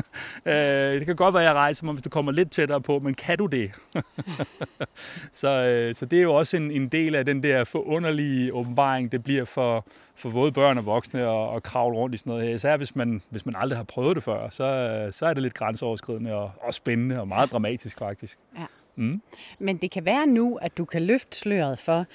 øh, 0.46 0.52
det 0.98 1.06
kan 1.06 1.16
godt 1.16 1.34
være, 1.34 1.42
at 1.42 1.46
jeg 1.46 1.54
rejser 1.54 1.84
mig, 1.84 1.94
hvis 1.94 2.02
du 2.02 2.10
kommer 2.10 2.32
lidt 2.32 2.50
tættere 2.50 2.80
på, 2.80 2.98
men 2.98 3.14
kan 3.14 3.38
du 3.38 3.46
det? 3.46 3.70
så, 5.40 5.48
øh, 5.48 5.94
så 5.94 6.06
det 6.06 6.18
er 6.18 6.22
jo 6.22 6.34
også 6.34 6.56
en, 6.56 6.70
en 6.70 6.88
del 6.88 7.14
af 7.14 7.24
den 7.24 7.42
der 7.42 7.64
forunderlige 7.64 8.54
åbenbaring, 8.54 9.12
det 9.12 9.24
bliver 9.24 9.44
for, 9.44 9.86
for 10.18 10.30
både 10.30 10.52
børn 10.52 10.78
og 10.78 10.86
voksne 10.86 11.20
at, 11.20 11.56
at 11.56 11.62
kravle 11.62 11.96
rundt 11.96 12.14
i 12.14 12.18
sådan 12.18 12.30
noget 12.30 12.46
her. 12.46 12.54
Især 12.54 12.76
hvis 12.76 12.96
man, 12.96 13.22
hvis 13.30 13.46
man 13.46 13.54
aldrig 13.58 13.78
har 13.78 13.84
prøvet 13.84 14.16
det 14.16 14.24
før, 14.24 14.48
så, 14.48 15.08
så 15.12 15.26
er 15.26 15.34
det 15.34 15.42
lidt 15.42 15.54
grænseoverskridende 15.54 16.34
og, 16.34 16.50
og 16.62 16.74
spændende 16.74 17.20
og 17.20 17.28
meget 17.28 17.52
dramatisk 17.52 17.98
faktisk. 17.98 18.38
Ja. 18.58 18.64
Mm. 18.96 19.22
Men 19.58 19.76
det 19.76 19.90
kan 19.90 20.04
være 20.04 20.26
nu, 20.26 20.56
at 20.56 20.78
du 20.78 20.84
kan 20.84 21.02
løfte 21.02 21.38
sløret 21.38 21.78
for, 21.78 22.06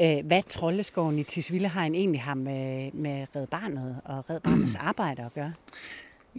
øh, 0.00 0.26
hvad 0.26 0.42
Trolleskoven 0.48 1.18
i 1.18 1.24
Tisvillehegn 1.24 1.94
egentlig 1.94 2.20
har 2.20 2.34
med, 2.34 2.92
med 2.92 3.26
Red 3.36 3.46
Barnet 3.46 3.96
og 4.04 4.30
Red 4.30 4.40
Barnets 4.40 4.74
arbejde 4.90 5.22
at 5.22 5.34
gøre. 5.34 5.52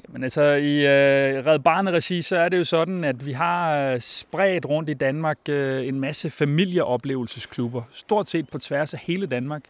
Men 0.10 0.24
altså 0.24 0.42
i 0.42 0.78
øh, 0.80 1.46
Red 1.46 1.60
Barnet-regi, 1.60 2.22
så 2.22 2.38
er 2.38 2.50
det 2.50 2.58
jo 2.58 2.64
sådan, 2.64 3.04
at 3.04 3.26
vi 3.26 3.32
har 3.32 3.78
øh, 3.78 4.00
spredt 4.00 4.66
rundt 4.66 4.90
i 4.90 4.94
Danmark 4.94 5.38
øh, 5.50 5.88
en 5.88 6.00
masse 6.00 6.30
familieoplevelsesklubber, 6.30 7.82
stort 7.92 8.30
set 8.30 8.50
på 8.50 8.58
tværs 8.58 8.94
af 8.94 9.00
hele 9.00 9.26
Danmark. 9.26 9.62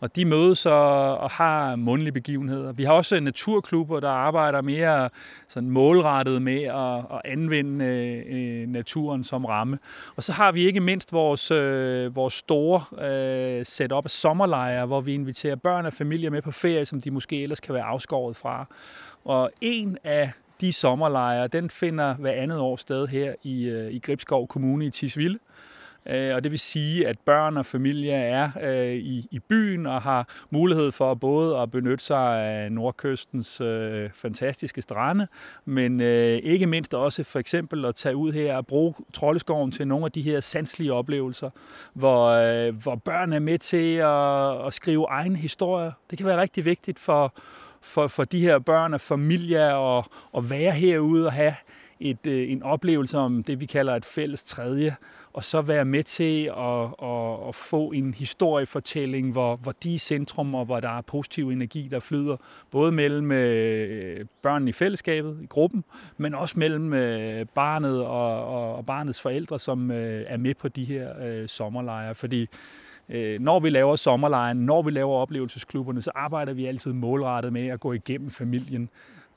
Og 0.00 0.16
de 0.16 0.24
mødes 0.24 0.66
og, 0.66 1.18
og 1.18 1.30
har 1.30 1.76
mundlige 1.76 2.12
begivenheder. 2.12 2.72
Vi 2.72 2.84
har 2.84 2.92
også 2.92 3.20
naturklubber, 3.20 4.00
der 4.00 4.08
arbejder 4.08 4.62
mere 4.62 5.08
sådan 5.48 5.70
målrettet 5.70 6.42
med 6.42 6.62
at, 6.62 7.16
at 7.16 7.20
anvende 7.24 7.84
øh, 7.84 8.68
naturen 8.68 9.24
som 9.24 9.44
ramme. 9.44 9.78
Og 10.16 10.22
så 10.22 10.32
har 10.32 10.52
vi 10.52 10.66
ikke 10.66 10.80
mindst 10.80 11.12
vores, 11.12 11.50
øh, 11.50 12.16
vores 12.16 12.34
store 12.34 12.82
øh, 13.10 13.66
setup 13.66 14.04
af 14.04 14.10
sommerlejre, 14.10 14.86
hvor 14.86 15.00
vi 15.00 15.14
inviterer 15.14 15.56
børn 15.56 15.86
og 15.86 15.92
familier 15.92 16.30
med 16.30 16.42
på 16.42 16.50
ferie, 16.50 16.84
som 16.84 17.00
de 17.00 17.10
måske 17.10 17.42
ellers 17.42 17.60
kan 17.60 17.74
være 17.74 17.84
afskåret 17.84 18.36
fra. 18.36 18.66
Og 19.24 19.50
en 19.60 19.98
af 20.04 20.30
de 20.60 20.72
sommerlejre, 20.72 21.48
den 21.48 21.70
finder 21.70 22.14
hver 22.14 22.32
andet 22.32 22.58
år 22.58 22.76
sted 22.76 23.06
her 23.06 23.34
i, 23.42 23.68
øh, 23.68 23.92
i 23.92 23.98
Gribskov 23.98 24.48
Kommune 24.48 24.86
i 24.86 24.90
Tisvilde. 24.90 25.38
Øh, 26.08 26.34
og 26.34 26.44
det 26.44 26.50
vil 26.50 26.58
sige, 26.58 27.08
at 27.08 27.18
børn 27.18 27.56
og 27.56 27.66
familie 27.66 28.12
er 28.12 28.50
øh, 28.62 28.94
i, 28.94 29.28
i 29.30 29.38
byen 29.38 29.86
og 29.86 30.02
har 30.02 30.28
mulighed 30.50 30.92
for 30.92 31.14
både 31.14 31.58
at 31.58 31.70
benytte 31.70 32.04
sig 32.04 32.42
af 32.42 32.72
nordkystens 32.72 33.60
øh, 33.60 34.10
fantastiske 34.14 34.82
strande, 34.82 35.26
men 35.64 36.00
øh, 36.00 36.36
ikke 36.42 36.66
mindst 36.66 36.94
også 36.94 37.24
for 37.24 37.38
eksempel 37.38 37.84
at 37.84 37.94
tage 37.94 38.16
ud 38.16 38.32
her 38.32 38.56
og 38.56 38.66
bruge 38.66 38.94
Troldeskoven 39.12 39.72
til 39.72 39.88
nogle 39.88 40.04
af 40.04 40.12
de 40.12 40.22
her 40.22 40.40
sanselige 40.40 40.92
oplevelser, 40.92 41.50
hvor, 41.92 42.26
øh, 42.26 42.82
hvor 42.82 42.94
børn 42.94 43.32
er 43.32 43.38
med 43.38 43.58
til 43.58 43.96
at, 43.96 44.66
at 44.66 44.74
skrive 44.74 45.06
egne 45.08 45.36
historier. 45.36 45.92
Det 46.10 46.18
kan 46.18 46.26
være 46.26 46.40
rigtig 46.40 46.64
vigtigt 46.64 46.98
for, 46.98 47.34
for, 47.80 48.06
for 48.06 48.24
de 48.24 48.40
her 48.40 48.58
børn 48.58 48.94
og 48.94 49.00
familier 49.00 49.98
at, 49.98 50.04
at 50.36 50.50
være 50.50 50.72
herude 50.72 51.26
og 51.26 51.32
have 51.32 51.54
et, 52.00 52.26
øh, 52.26 52.50
en 52.50 52.62
oplevelse 52.62 53.18
om 53.18 53.42
det, 53.42 53.60
vi 53.60 53.66
kalder 53.66 53.94
et 53.94 54.04
fælles 54.04 54.44
tredje, 54.44 54.96
og 55.32 55.44
så 55.44 55.60
være 55.60 55.84
med 55.84 56.02
til 56.02 56.44
at, 56.44 57.08
at, 57.08 57.48
at 57.48 57.54
få 57.54 57.90
en 57.90 58.14
historiefortælling, 58.14 59.32
hvor, 59.32 59.56
hvor 59.56 59.72
de 59.82 59.94
er 59.94 59.98
centrum, 59.98 60.54
og 60.54 60.64
hvor 60.64 60.80
der 60.80 60.98
er 60.98 61.00
positiv 61.00 61.48
energi, 61.50 61.88
der 61.90 62.00
flyder, 62.00 62.36
både 62.70 62.92
mellem 62.92 63.32
øh, 63.32 64.26
børnene 64.42 64.68
i 64.68 64.72
fællesskabet, 64.72 65.38
i 65.42 65.46
gruppen, 65.46 65.84
men 66.16 66.34
også 66.34 66.58
mellem 66.58 66.92
øh, 66.92 67.46
barnet 67.54 68.04
og, 68.04 68.44
og, 68.46 68.76
og 68.76 68.86
barnets 68.86 69.20
forældre, 69.20 69.58
som 69.58 69.90
øh, 69.90 70.24
er 70.26 70.36
med 70.36 70.54
på 70.54 70.68
de 70.68 70.84
her 70.84 71.22
øh, 71.26 71.48
sommerlejre. 71.48 72.14
Fordi 72.14 72.48
øh, 73.08 73.40
når 73.40 73.60
vi 73.60 73.70
laver 73.70 73.96
sommerlejren, 73.96 74.56
når 74.56 74.82
vi 74.82 74.90
laver 74.90 75.16
oplevelsesklubberne, 75.16 76.02
så 76.02 76.10
arbejder 76.14 76.52
vi 76.52 76.66
altid 76.66 76.92
målrettet 76.92 77.52
med 77.52 77.66
at 77.66 77.80
gå 77.80 77.92
igennem 77.92 78.30
familien. 78.30 78.88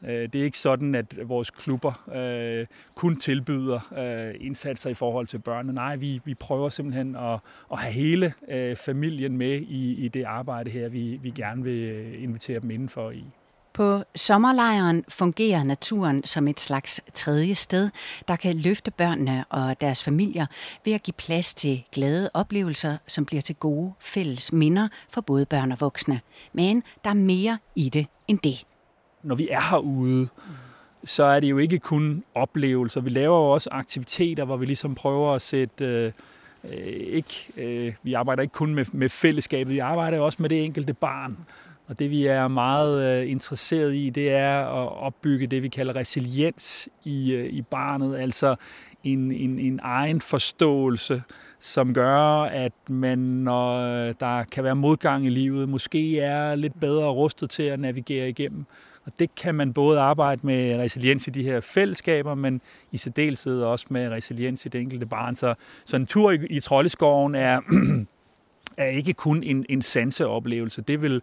Øh, 0.04 0.30
det 0.34 0.36
er 0.36 0.44
ikke 0.44 0.58
sådan, 0.58 0.96
at 0.96 1.16
vores 1.24 1.50
klubber 1.50 2.10
øh, 2.16 2.68
kun 2.96 3.20
tilbyder 3.20 3.80
øh, 3.98 4.36
indsatser 4.40 4.90
i 4.90 4.94
forhold 4.94 5.28
til 5.28 5.40
børnene. 5.40 5.74
Nej, 5.74 5.96
vi, 5.96 6.22
vi 6.26 6.34
prøver 6.34 6.70
simpelthen 6.70 7.16
at, 7.16 7.40
at 7.72 7.80
have 7.80 7.94
hele 7.94 8.34
øh, 8.50 8.76
familien 8.76 9.38
med 9.38 9.62
i, 9.62 10.06
i 10.06 10.08
det 10.08 10.24
arbejde 10.24 10.70
her, 10.70 10.90
vi, 10.90 11.20
vi 11.22 11.30
gerne 11.30 11.64
vil 11.64 11.84
øh, 11.84 12.24
invitere 12.24 12.60
dem 12.60 12.72
indenfor 12.72 13.12
i. 13.12 13.26
På 13.74 14.04
sommerlejren 14.16 15.06
fungerer 15.10 15.64
naturen 15.64 16.24
som 16.24 16.48
et 16.48 16.60
slags 16.60 17.02
tredje 17.14 17.56
sted, 17.56 17.90
der 18.28 18.36
kan 18.36 18.58
løfte 18.58 18.92
børnene 18.92 19.46
og 19.50 19.82
deres 19.82 20.04
familier 20.04 20.46
ved 20.86 20.94
at 20.94 21.04
give 21.04 21.14
plads 21.18 21.54
til 21.54 21.84
glade 21.92 22.30
oplevelser, 22.34 22.98
som 23.08 23.26
bliver 23.26 23.42
til 23.42 23.56
gode 23.56 23.94
fælles 24.00 24.54
minder 24.54 24.88
for 25.10 25.22
både 25.22 25.46
børn 25.46 25.72
og 25.72 25.82
voksne. 25.82 26.22
Men 26.54 26.84
der 27.04 27.10
er 27.10 27.14
mere 27.14 27.58
i 27.76 27.90
det 27.90 28.08
end 28.28 28.40
det 28.40 28.66
når 29.24 29.36
vi 29.36 29.48
er 29.50 29.62
herude, 29.70 30.28
så 31.04 31.24
er 31.24 31.40
det 31.40 31.50
jo 31.50 31.58
ikke 31.58 31.80
kun 31.80 32.24
oplevelser. 32.36 33.02
Vi 33.02 33.10
laver 33.10 33.38
jo 33.38 33.50
også 33.50 33.70
aktiviteter, 33.72 34.46
hvor 34.46 34.58
vi 34.58 34.66
ligesom 34.66 34.96
prøver 34.96 35.34
at 35.34 35.42
sætte... 35.42 35.86
Øh, 35.86 36.12
øh, 36.64 36.88
ikke, 36.88 37.48
øh, 37.58 37.94
vi 38.04 38.14
arbejder 38.14 38.42
ikke 38.42 38.54
kun 38.54 38.76
med, 38.76 38.86
med 38.92 39.10
fællesskabet, 39.10 39.74
vi 39.74 39.80
arbejder 39.80 40.20
også 40.20 40.42
med 40.42 40.50
det 40.50 40.66
enkelte 40.66 40.94
barn. 40.94 41.38
Og 41.88 42.00
det 42.00 42.10
vi 42.10 42.26
er 42.26 42.48
meget 42.48 43.22
øh, 43.22 43.32
interesseret 43.32 43.96
i, 43.96 44.10
det 44.10 44.32
er 44.32 44.60
at 44.60 44.98
opbygge 44.98 45.48
det, 45.48 45.64
vi 45.64 45.68
kalder 45.68 45.96
resiliens 45.96 46.90
i, 47.06 47.34
øh, 47.34 47.46
i 47.46 47.62
barnet. 47.62 48.18
Altså 48.18 48.56
en, 49.04 49.32
en, 49.32 49.60
en 49.60 49.80
egen 49.84 50.22
forståelse, 50.22 51.24
som 51.60 51.94
gør, 51.94 52.42
at 52.42 52.74
man, 52.90 53.20
når 53.20 53.80
øh, 53.80 54.14
der 54.20 54.44
kan 54.44 54.64
være 54.64 54.76
modgang 54.76 55.26
i 55.26 55.30
livet, 55.30 55.70
måske 55.70 56.20
er 56.20 56.56
lidt 56.56 56.80
bedre 56.80 57.10
rustet 57.10 57.50
til 57.50 57.64
at 57.64 57.80
navigere 57.80 58.30
igennem. 58.30 58.66
Og 59.06 59.12
det 59.20 59.36
kan 59.36 59.56
man 59.56 59.74
både 59.74 60.00
arbejde 60.00 60.42
med 60.44 60.80
resiliens 60.80 61.28
i 61.28 61.30
de 61.30 61.44
her 61.44 61.60
fællesskaber, 61.60 62.36
men 62.36 62.62
i 62.92 62.98
særdeleshed 62.98 63.62
også 63.62 63.86
med 63.90 64.10
resiliens 64.10 64.66
i 64.66 64.70
det 64.70 64.82
enkelte 64.82 65.06
barn. 65.06 65.36
Så, 65.36 65.54
så 65.86 65.96
en 65.96 66.06
tur 66.06 66.32
i, 66.32 66.46
i 66.50 66.60
Trolleskoven 66.60 67.36
er, 67.36 67.62
er 68.78 68.86
ikke 68.86 69.14
kun 69.14 69.44
en, 69.44 69.66
en 69.70 69.82
sanseoplevelse. 69.82 70.82
Det 70.82 71.02
vil 71.02 71.22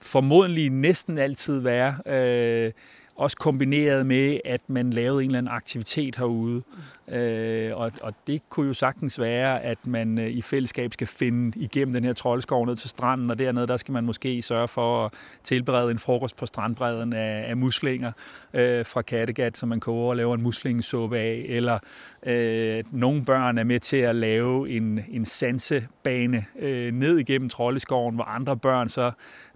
formodentlig 0.00 0.70
næsten 0.70 1.18
altid 1.18 1.60
være 1.60 1.96
øh, 2.06 2.72
også 3.16 3.36
kombineret 3.36 4.06
med, 4.06 4.38
at 4.44 4.60
man 4.66 4.90
lavede 4.90 5.24
en 5.24 5.30
eller 5.30 5.38
anden 5.38 5.52
aktivitet 5.52 6.16
herude. 6.16 6.62
Øh, 7.08 7.70
og, 7.76 7.92
og 8.02 8.14
det 8.26 8.42
kunne 8.50 8.66
jo 8.66 8.74
sagtens 8.74 9.20
være, 9.20 9.62
at 9.62 9.86
man 9.86 10.18
øh, 10.18 10.26
i 10.26 10.42
fællesskab 10.42 10.92
skal 10.92 11.06
finde 11.06 11.58
igennem 11.60 11.94
den 11.94 12.04
her 12.04 12.12
troldskov 12.12 12.66
ned 12.66 12.76
til 12.76 12.90
stranden, 12.90 13.30
og 13.30 13.38
dernede 13.38 13.66
der 13.66 13.76
skal 13.76 13.92
man 13.92 14.04
måske 14.04 14.42
sørge 14.42 14.68
for 14.68 15.06
at 15.06 15.12
tilberede 15.44 15.90
en 15.90 15.98
frokost 15.98 16.36
på 16.36 16.46
strandbredden 16.46 17.12
af, 17.12 17.44
af 17.48 17.56
muslinger 17.56 18.12
øh, 18.54 18.86
fra 18.86 19.02
Kattegat, 19.02 19.56
som 19.56 19.68
man 19.68 19.80
koger 19.80 20.10
og 20.10 20.16
laver 20.16 20.34
en 20.34 20.42
muslingesuppe 20.42 21.18
af, 21.18 21.44
eller 21.48 21.78
øh, 22.26 22.84
nogle 22.92 23.24
børn 23.24 23.58
er 23.58 23.64
med 23.64 23.80
til 23.80 23.96
at 23.96 24.14
lave 24.14 24.70
en, 24.70 25.00
en 25.08 25.24
sansebane 25.24 26.44
øh, 26.58 26.90
ned 26.92 27.18
igennem 27.18 27.48
troldeskoven, 27.48 28.14
hvor 28.14 28.24
andre 28.24 28.56
børn 28.56 28.88
så 28.88 29.12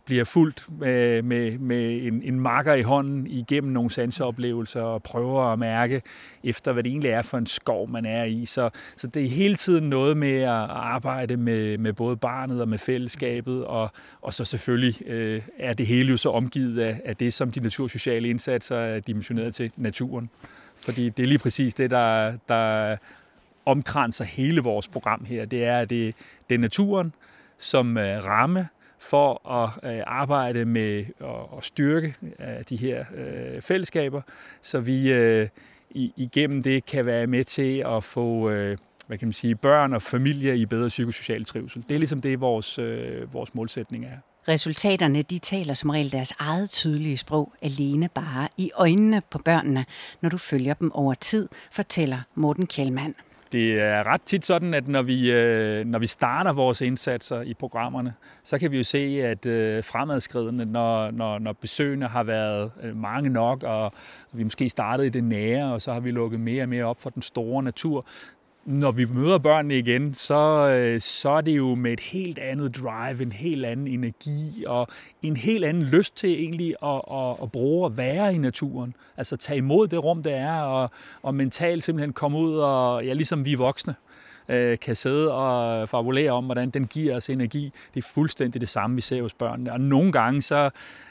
bliver 0.09 0.25
fuldt 0.25 0.67
med, 0.79 1.23
med, 1.23 1.59
med 1.59 2.03
en, 2.03 2.23
en 2.23 2.41
marker 2.41 2.75
i 2.75 2.83
hånden 2.83 3.27
igennem 3.27 3.73
nogle 3.73 3.91
sanseoplevelser 3.91 4.83
og 4.83 5.03
prøver 5.03 5.43
at 5.43 5.59
mærke 5.59 6.03
efter, 6.45 6.73
hvad 6.73 6.83
det 6.83 6.91
egentlig 6.91 7.11
er 7.11 7.23
for 7.23 7.39
en 7.39 7.47
skov, 7.47 7.91
man 7.91 8.07
er 8.07 8.25
i. 8.25 8.47
Så, 8.47 8.71
så 8.97 9.07
det 9.07 9.25
er 9.25 9.29
hele 9.29 9.57
tiden 9.57 9.89
noget 9.89 10.17
med 10.17 10.41
at 10.41 10.49
arbejde 10.71 11.37
med, 11.37 11.79
med 11.79 11.93
både 11.93 12.17
barnet 12.17 12.61
og 12.61 12.69
med 12.69 12.79
fællesskabet, 12.79 13.65
og, 13.65 13.91
og 14.23 14.35
så 14.35 14.45
selvfølgelig 14.45 15.09
øh, 15.09 15.43
er 15.59 15.75
det 15.75 15.87
hele 15.87 16.11
jo 16.11 16.17
så 16.17 16.31
omgivet 16.31 16.81
af, 16.81 17.01
af 17.05 17.17
det, 17.17 17.35
som 17.35 17.51
de 17.51 17.61
natursociale 17.61 18.29
indsatser 18.29 18.77
er 18.77 19.01
dimensioneret 19.01 19.55
til 19.55 19.73
naturen. 19.77 20.31
Fordi 20.77 21.09
det 21.09 21.23
er 21.23 21.27
lige 21.27 21.39
præcis 21.39 21.75
det, 21.75 21.91
der, 21.91 22.33
der 22.49 22.97
omkranser 23.67 24.25
hele 24.25 24.61
vores 24.61 24.89
program 24.89 25.25
her. 25.25 25.45
Det 25.45 25.65
er, 25.65 25.79
at 25.79 25.91
det, 25.91 26.15
det 26.49 26.55
er 26.55 26.59
naturen 26.59 27.15
som 27.59 27.99
øh, 27.99 28.25
ramme, 28.25 28.69
for 29.01 29.51
at 29.51 29.95
øh, 29.97 30.03
arbejde 30.07 30.65
med 30.65 31.05
at 31.59 31.65
styrke 31.65 32.15
øh, 32.23 32.47
de 32.69 32.77
her 32.77 33.05
øh, 33.17 33.63
fællesskaber, 33.63 34.23
så 34.63 34.81
vi 34.81 35.13
øh, 35.13 35.49
igennem 35.95 36.63
det 36.63 36.87
kan 36.87 37.07
være 37.07 37.27
med 37.27 37.45
til 37.45 37.85
at 37.87 38.05
få 38.05 38.51
øh, 38.51 38.79
hvad 39.09 39.19
kan 39.19 39.29
man 39.29 39.33
sige, 39.33 39.55
børn 39.55 39.93
og 39.93 40.03
familier 40.03 40.55
i 40.55 40.67
bedre 40.67 40.89
psykosocial 40.89 41.45
trivsel. 41.45 41.85
Det 41.89 41.95
er 41.95 41.99
ligesom 41.99 42.21
det, 42.21 42.41
vores, 42.41 42.79
øh, 42.79 43.35
vores 43.35 43.55
målsætning 43.55 44.05
er. 44.05 44.17
Resultaterne 44.49 45.23
de 45.23 45.39
taler 45.39 45.75
som 45.75 45.91
regel 45.91 46.13
deres 46.13 46.33
eget 46.39 46.71
tydelige 46.71 47.17
sprog 47.17 47.53
alene 47.63 48.09
bare 48.09 48.49
i 48.57 48.71
øjnene 48.75 49.23
på 49.31 49.39
børnene, 49.39 49.85
når 50.21 50.29
du 50.29 50.39
følger 50.39 50.75
dem 50.75 50.93
over 50.93 51.15
tid, 51.15 51.49
fortæller 51.73 52.19
Morten 52.35 52.67
Kjellmann. 52.67 53.15
Det 53.53 53.81
er 53.81 54.07
ret 54.07 54.23
tit 54.23 54.45
sådan, 54.45 54.75
at 54.75 54.89
når 54.89 55.03
vi, 55.03 55.33
øh, 55.33 55.85
når 55.85 55.99
vi 55.99 56.07
starter 56.07 56.53
vores 56.53 56.81
indsatser 56.81 57.41
i 57.41 57.55
programmerne, 57.55 58.15
så 58.45 58.59
kan 58.59 58.71
vi 58.71 58.77
jo 58.77 58.85
se, 58.85 58.99
at 59.25 59.47
øh, 59.47 59.85
fremadskridende, 59.85 60.67
når, 60.67 61.11
når, 61.11 61.39
når 61.39 61.53
besøgende 61.53 62.07
har 62.07 62.23
været 62.23 62.71
øh, 62.83 62.97
mange 62.97 63.31
nok, 63.31 63.63
og 63.63 63.93
vi 64.33 64.43
måske 64.43 64.69
startede 64.69 65.07
i 65.07 65.11
det 65.11 65.25
nære, 65.25 65.73
og 65.73 65.83
så 65.83 65.93
har 65.93 66.01
vi 66.01 66.11
lukket 66.11 66.41
mere 66.41 66.63
og 66.63 66.69
mere 66.69 66.85
op 66.85 67.01
for 67.01 67.11
den 67.11 67.23
store 67.23 67.63
natur, 67.63 68.07
når 68.69 68.91
vi 68.91 69.05
møder 69.05 69.39
børnene 69.39 69.79
igen, 69.79 70.15
så, 70.15 70.69
øh, 70.69 71.01
så 71.01 71.31
er 71.31 71.41
det 71.41 71.57
jo 71.57 71.75
med 71.75 71.93
et 71.93 72.01
helt 72.01 72.39
andet 72.39 72.77
drive, 72.77 73.23
en 73.23 73.33
helt 73.33 73.67
anden 73.67 73.87
energi 73.87 74.65
og 74.67 74.89
en 75.23 75.37
helt 75.37 75.65
anden 75.65 75.83
lyst 75.83 76.17
til 76.17 76.33
egentlig 76.33 76.75
at, 76.83 77.01
at, 77.13 77.37
at 77.43 77.53
bruge 77.53 77.87
og 77.87 77.97
være 77.97 78.35
i 78.35 78.39
naturen. 78.39 78.95
Altså 79.17 79.37
tage 79.37 79.57
imod 79.57 79.89
det 79.89 80.05
rum, 80.05 80.23
det 80.23 80.35
er, 80.35 80.61
og, 80.61 80.91
og 81.23 81.35
mentalt 81.35 81.85
simpelthen 81.85 82.13
komme 82.13 82.39
ud 82.39 82.57
og, 82.57 83.05
ja, 83.05 83.13
ligesom 83.13 83.45
vi 83.45 83.55
voksne, 83.55 83.95
øh, 84.49 84.79
kan 84.79 84.97
sidde 84.97 85.33
og 85.33 85.89
fabulere 85.89 86.31
om, 86.31 86.45
hvordan 86.45 86.71
den 86.71 86.87
giver 86.87 87.17
os 87.17 87.31
energi. 87.31 87.73
Det 87.95 88.05
er 88.05 88.09
fuldstændig 88.09 88.61
det 88.61 88.69
samme, 88.69 88.97
vi 88.97 89.03
ser 89.03 89.23
hos 89.23 89.35
børnene. 89.35 89.73
Og 89.73 89.81
nogle 89.81 90.13
gange 90.13 90.43
så 90.43 90.65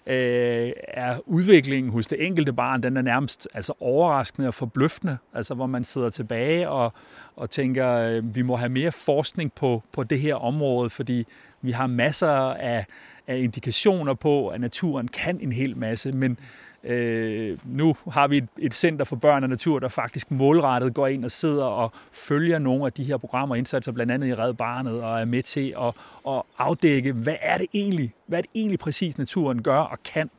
øh, 0.08 0.72
er 0.88 1.17
udviklingen 1.25 1.91
hos 1.91 2.08
det 2.08 2.25
enkelte 2.25 2.53
barn, 2.53 2.84
den 2.84 2.98
er 2.98 3.01
nærmest 3.01 3.48
altså 3.53 3.74
overraskende 3.79 4.48
og 4.48 4.53
forbløffende. 4.53 5.17
Altså 5.34 5.53
hvor 5.53 5.65
man 5.65 5.84
sidder 5.84 6.10
tilbage 6.10 6.70
og, 6.70 6.94
og 7.36 7.50
tænker, 7.50 7.94
øh, 7.94 8.36
vi 8.36 8.41
må 8.41 8.56
have 8.56 8.70
mere 8.70 8.91
forskning 8.91 9.53
på, 9.53 9.84
på 9.91 10.03
det 10.03 10.20
her 10.20 10.36
område, 10.36 10.89
fordi 10.89 11.25
vi 11.62 11.72
har 11.72 11.88
masser 11.88 12.30
af, 12.54 12.86
af 13.28 13.38
indikationer 13.38 14.14
på, 14.14 14.48
at 14.48 14.62
naturen 14.62 15.08
kan 15.08 15.40
en 15.42 15.52
hel 15.52 15.78
masse, 15.78 16.12
men 16.12 16.40
Øh, 16.84 17.58
nu 17.66 17.96
har 18.12 18.28
vi 18.28 18.38
et, 18.38 18.48
et 18.58 18.74
center 18.74 19.06
for 19.06 19.16
børn 19.16 19.44
og 19.44 19.50
natur, 19.50 19.80
der 19.80 19.88
faktisk 19.88 20.32
målrettet 20.32 20.94
går 20.94 21.08
ind 21.08 21.26
og 21.26 21.32
sidder 21.32 21.66
og 21.66 21.92
følger 22.12 22.60
nogle 22.60 22.86
af 22.86 22.94
de 22.94 23.04
her 23.04 23.18
programmer 23.18 23.56
og 23.56 23.58
indsatser, 23.58 23.92
blandt 23.92 24.12
andet 24.12 24.28
i 24.28 24.36
Red 24.36 24.54
Barnet, 24.54 25.04
og 25.04 25.20
er 25.20 25.26
med 25.26 25.44
til 25.44 25.74
at, 25.82 25.94
at 26.28 26.42
afdække, 26.58 27.14
hvad 27.14 27.36
er 27.42 27.58
det 27.58 27.68
egentlig, 27.74 28.14
hvad 28.28 28.38
er 28.38 28.42
det 28.42 28.52
egentlig 28.56 28.80
præcis 28.80 29.18
naturen 29.18 29.62
gør 29.62 29.80
og 29.80 30.04
kan, 30.04 30.30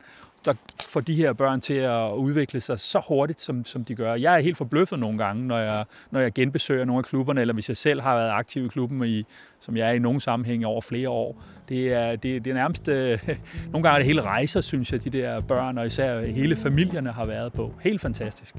der 0.45 0.53
får 0.81 0.99
de 0.99 1.13
her 1.13 1.33
børn 1.33 1.61
til 1.61 1.73
at 1.73 2.13
udvikle 2.13 2.61
sig 2.61 2.79
så 2.79 3.01
hurtigt, 3.07 3.41
som, 3.41 3.65
som 3.65 3.85
de 3.85 3.95
gør. 3.95 4.15
Jeg 4.15 4.35
er 4.35 4.39
helt 4.39 4.57
forbløffet 4.57 4.99
nogle 4.99 5.17
gange, 5.17 5.47
når 5.47 5.57
jeg, 5.57 5.85
når 6.11 6.19
jeg 6.19 6.33
genbesøger 6.33 6.85
nogle 6.85 6.99
af 6.99 7.05
klubberne, 7.05 7.41
eller 7.41 7.53
hvis 7.53 7.69
jeg 7.69 7.77
selv 7.77 8.01
har 8.01 8.15
været 8.15 8.31
aktiv 8.31 8.65
i 8.65 8.67
klubben, 8.67 9.03
i, 9.03 9.23
som 9.59 9.77
jeg 9.77 9.87
er 9.87 9.91
i 9.91 9.99
nogle 9.99 10.21
sammenhænge 10.21 10.67
over 10.67 10.81
flere 10.81 11.09
år. 11.09 11.43
Det 11.69 11.93
er, 11.93 12.15
det, 12.15 12.45
det 12.45 12.51
er 12.51 12.53
nærmest, 12.53 12.87
øh, 12.87 13.19
nogle 13.71 13.83
gange 13.83 13.89
er 13.89 13.97
det 13.97 14.05
hele 14.05 14.21
rejser, 14.21 14.61
synes 14.61 14.91
jeg, 14.91 15.03
de 15.03 15.09
der 15.09 15.41
børn, 15.41 15.77
og 15.77 15.85
især 15.85 16.21
hele 16.21 16.55
familierne 16.55 17.11
har 17.11 17.25
været 17.25 17.53
på. 17.53 17.73
Helt 17.81 18.01
fantastisk. 18.01 18.55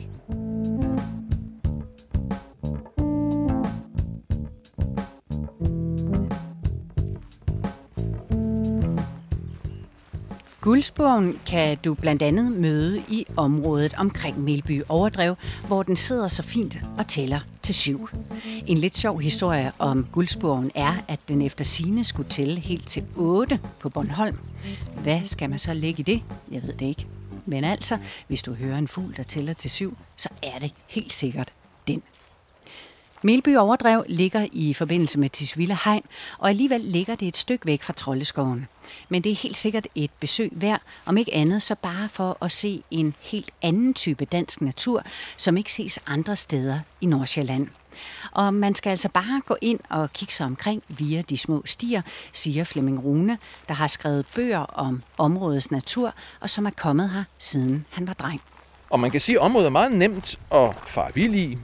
Guldsbogen 10.71 11.39
kan 11.47 11.79
du 11.85 11.95
blandt 11.95 12.23
andet 12.23 12.53
møde 12.53 13.03
i 13.09 13.27
området 13.37 13.95
omkring 13.95 14.41
Melby 14.41 14.83
Overdrev, 14.89 15.37
hvor 15.67 15.83
den 15.83 15.97
sidder 15.97 16.29
så 16.29 16.43
fint 16.43 16.79
og 16.99 17.07
tæller 17.07 17.41
til 17.63 17.75
syv. 17.75 18.09
En 18.67 18.79
lidt 18.79 18.97
sjov 18.97 19.21
historie 19.21 19.73
om 19.79 20.07
Guldsbogen 20.13 20.71
er, 20.75 20.93
at 21.09 21.21
den 21.29 21.43
efter 21.43 21.65
sine 21.65 22.05
skulle 22.05 22.29
tælle 22.29 22.61
helt 22.61 22.89
til 22.89 23.05
8 23.17 23.59
på 23.81 23.89
Bornholm. 23.89 24.39
Hvad 25.03 25.21
skal 25.25 25.51
man 25.51 25.59
så 25.59 25.75
lægge 25.75 26.01
i 26.01 26.03
det? 26.03 26.23
Jeg 26.51 26.63
ved 26.63 26.73
det 26.73 26.87
ikke. 26.87 27.07
Men 27.47 27.65
altså, 27.65 28.05
hvis 28.29 28.43
du 28.43 28.55
hører 28.55 28.79
en 28.79 28.89
fugl, 28.89 29.17
der 29.17 29.23
tæller 29.23 29.53
til 29.53 29.71
syv, 29.71 29.99
så 30.17 30.29
er 30.43 30.59
det 30.59 30.73
helt 30.89 31.13
sikkert. 31.13 31.53
Melby 33.23 33.57
Overdrev 33.57 34.05
ligger 34.09 34.47
i 34.53 34.75
forbindelse 34.75 35.19
med 35.19 35.29
Tisvilde 35.31 35.77
Hegn, 35.85 36.03
og 36.39 36.49
alligevel 36.49 36.81
ligger 36.81 37.15
det 37.15 37.29
et 37.29 37.37
stykke 37.37 37.67
væk 37.67 37.83
fra 37.83 37.93
Troldeskoven. 37.93 38.69
Men 39.09 39.25
det 39.25 39.33
er 39.33 39.37
helt 39.37 39.57
sikkert 39.57 39.87
et 39.95 40.11
besøg 40.21 40.51
værd, 40.53 40.81
om 41.07 41.17
ikke 41.17 41.35
andet 41.35 41.63
så 41.63 41.75
bare 41.75 42.09
for 42.09 42.39
at 42.43 42.53
se 42.53 42.83
en 42.91 43.15
helt 43.21 43.51
anden 43.63 43.95
type 43.95 44.25
dansk 44.25 44.61
natur, 44.61 45.03
som 45.37 45.57
ikke 45.57 45.73
ses 45.73 45.99
andre 46.07 46.37
steder 46.37 46.81
i 47.01 47.07
Nordsjælland. 47.07 47.69
Og 48.33 48.55
man 48.55 48.75
skal 48.75 48.91
altså 48.91 49.09
bare 49.09 49.43
gå 49.47 49.57
ind 49.61 49.81
og 49.89 50.13
kigge 50.13 50.35
sig 50.35 50.47
omkring 50.47 50.83
via 50.89 51.23
de 51.23 51.37
små 51.37 51.63
stier, 51.67 52.03
siger 52.33 52.65
Flemming 52.65 53.05
Rune, 53.05 53.39
der 53.69 53.75
har 53.75 53.87
skrevet 53.87 54.27
bøger 54.35 54.59
om 54.59 55.03
områdets 55.19 55.71
natur, 55.71 56.15
og 56.41 56.51
som 56.51 56.67
er 56.67 56.71
kommet 56.71 57.11
her 57.11 57.25
siden 57.39 57.87
han 57.91 58.07
var 58.07 58.15
dreng. 58.15 58.41
Og 58.91 59.01
man 59.01 59.11
kan 59.11 59.21
sige, 59.21 59.37
at 59.37 59.43
området 59.43 59.67
er 59.67 59.71
meget 59.71 59.93
nemt 59.93 60.39
at 60.53 60.75
fare 60.87 61.11
vild 61.15 61.35
i. 61.35 61.59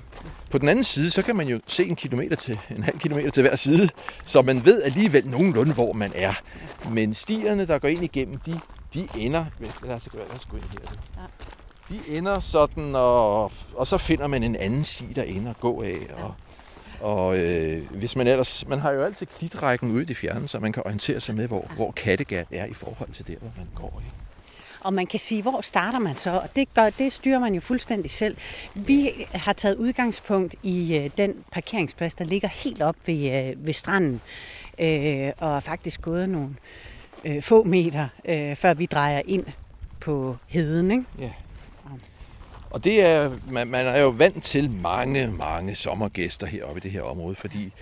På 0.50 0.58
den 0.58 0.68
anden 0.68 0.84
side, 0.84 1.10
så 1.10 1.22
kan 1.22 1.36
man 1.36 1.48
jo 1.48 1.60
se 1.66 1.84
en 1.84 1.96
kilometer 1.96 2.36
til 2.36 2.58
en 2.76 2.82
halv 2.82 2.98
kilometer 2.98 3.30
til 3.30 3.42
hver 3.42 3.56
side, 3.56 3.88
så 4.26 4.42
man 4.42 4.64
ved 4.64 4.82
alligevel 4.82 5.28
nogenlunde, 5.28 5.74
hvor 5.74 5.92
man 5.92 6.12
er. 6.14 6.32
Men 6.90 7.14
stierne, 7.14 7.66
der 7.66 7.78
går 7.78 7.88
ind 7.88 8.04
igennem, 8.04 8.38
de, 8.38 8.60
de 8.94 9.08
ender... 9.16 9.44
Lad 9.60 9.94
os 9.94 10.08
lad 10.14 10.36
os 10.36 10.44
gå 10.44 10.56
ind 10.56 10.64
her. 10.80 10.88
De 11.88 12.16
ender 12.18 12.40
sådan, 12.40 12.94
og, 12.94 13.52
og 13.74 13.86
så 13.86 13.98
finder 13.98 14.26
man 14.26 14.42
en 14.42 14.56
anden 14.56 14.84
sti 14.84 15.04
derinde 15.04 15.50
at 15.50 15.60
gå 15.60 15.82
af. 15.82 15.98
Og, 16.16 16.34
og 17.00 17.38
øh, 17.38 17.90
hvis 17.90 18.16
man 18.16 18.26
ellers... 18.26 18.68
Man 18.68 18.78
har 18.78 18.92
jo 18.92 19.02
altid 19.02 19.26
klitrækken 19.26 19.92
ude 19.92 20.02
i 20.02 20.06
det 20.06 20.16
fjerne, 20.16 20.48
så 20.48 20.58
man 20.58 20.72
kan 20.72 20.82
orientere 20.86 21.20
sig 21.20 21.34
med, 21.34 21.46
hvor, 21.48 21.70
hvor 21.74 21.90
Kattegat 21.90 22.46
er 22.50 22.66
i 22.66 22.74
forhold 22.74 23.12
til 23.12 23.26
der, 23.26 23.36
hvor 23.40 23.52
man 23.56 23.68
går. 23.74 24.02
Ikke? 24.04 24.25
Og 24.86 24.94
man 24.94 25.06
kan 25.06 25.20
sige, 25.20 25.42
hvor 25.42 25.60
starter 25.60 25.98
man 25.98 26.16
så? 26.16 26.30
Og 26.30 26.48
det, 26.56 26.74
gør, 26.74 26.90
det 26.90 27.12
styrer 27.12 27.38
man 27.38 27.54
jo 27.54 27.60
fuldstændig 27.60 28.10
selv. 28.10 28.36
Vi 28.74 29.26
har 29.32 29.52
taget 29.52 29.76
udgangspunkt 29.76 30.54
i 30.62 30.96
øh, 30.96 31.10
den 31.18 31.34
parkeringsplads, 31.52 32.14
der 32.14 32.24
ligger 32.24 32.48
helt 32.48 32.82
op 32.82 32.96
ved, 33.06 33.48
øh, 33.48 33.66
ved 33.66 33.72
stranden. 33.72 34.20
Øh, 34.78 35.32
og 35.38 35.56
er 35.56 35.60
faktisk 35.60 36.02
gået 36.02 36.28
nogle 36.28 36.48
øh, 37.24 37.42
få 37.42 37.62
meter, 37.62 38.08
øh, 38.24 38.56
før 38.56 38.74
vi 38.74 38.86
drejer 38.86 39.22
ind 39.24 39.44
på 40.00 40.36
heden. 40.46 40.90
Ikke? 40.90 41.04
Ja. 41.18 41.30
Og 42.70 42.84
det 42.84 43.04
er, 43.04 43.30
man, 43.50 43.66
man 43.66 43.86
er 43.86 44.00
jo 44.00 44.08
vant 44.08 44.44
til 44.44 44.70
mange, 44.70 45.26
mange 45.26 45.74
sommergæster 45.74 46.46
heroppe 46.46 46.78
i 46.78 46.80
det 46.80 46.90
her 46.90 47.02
område, 47.02 47.34
fordi 47.34 47.72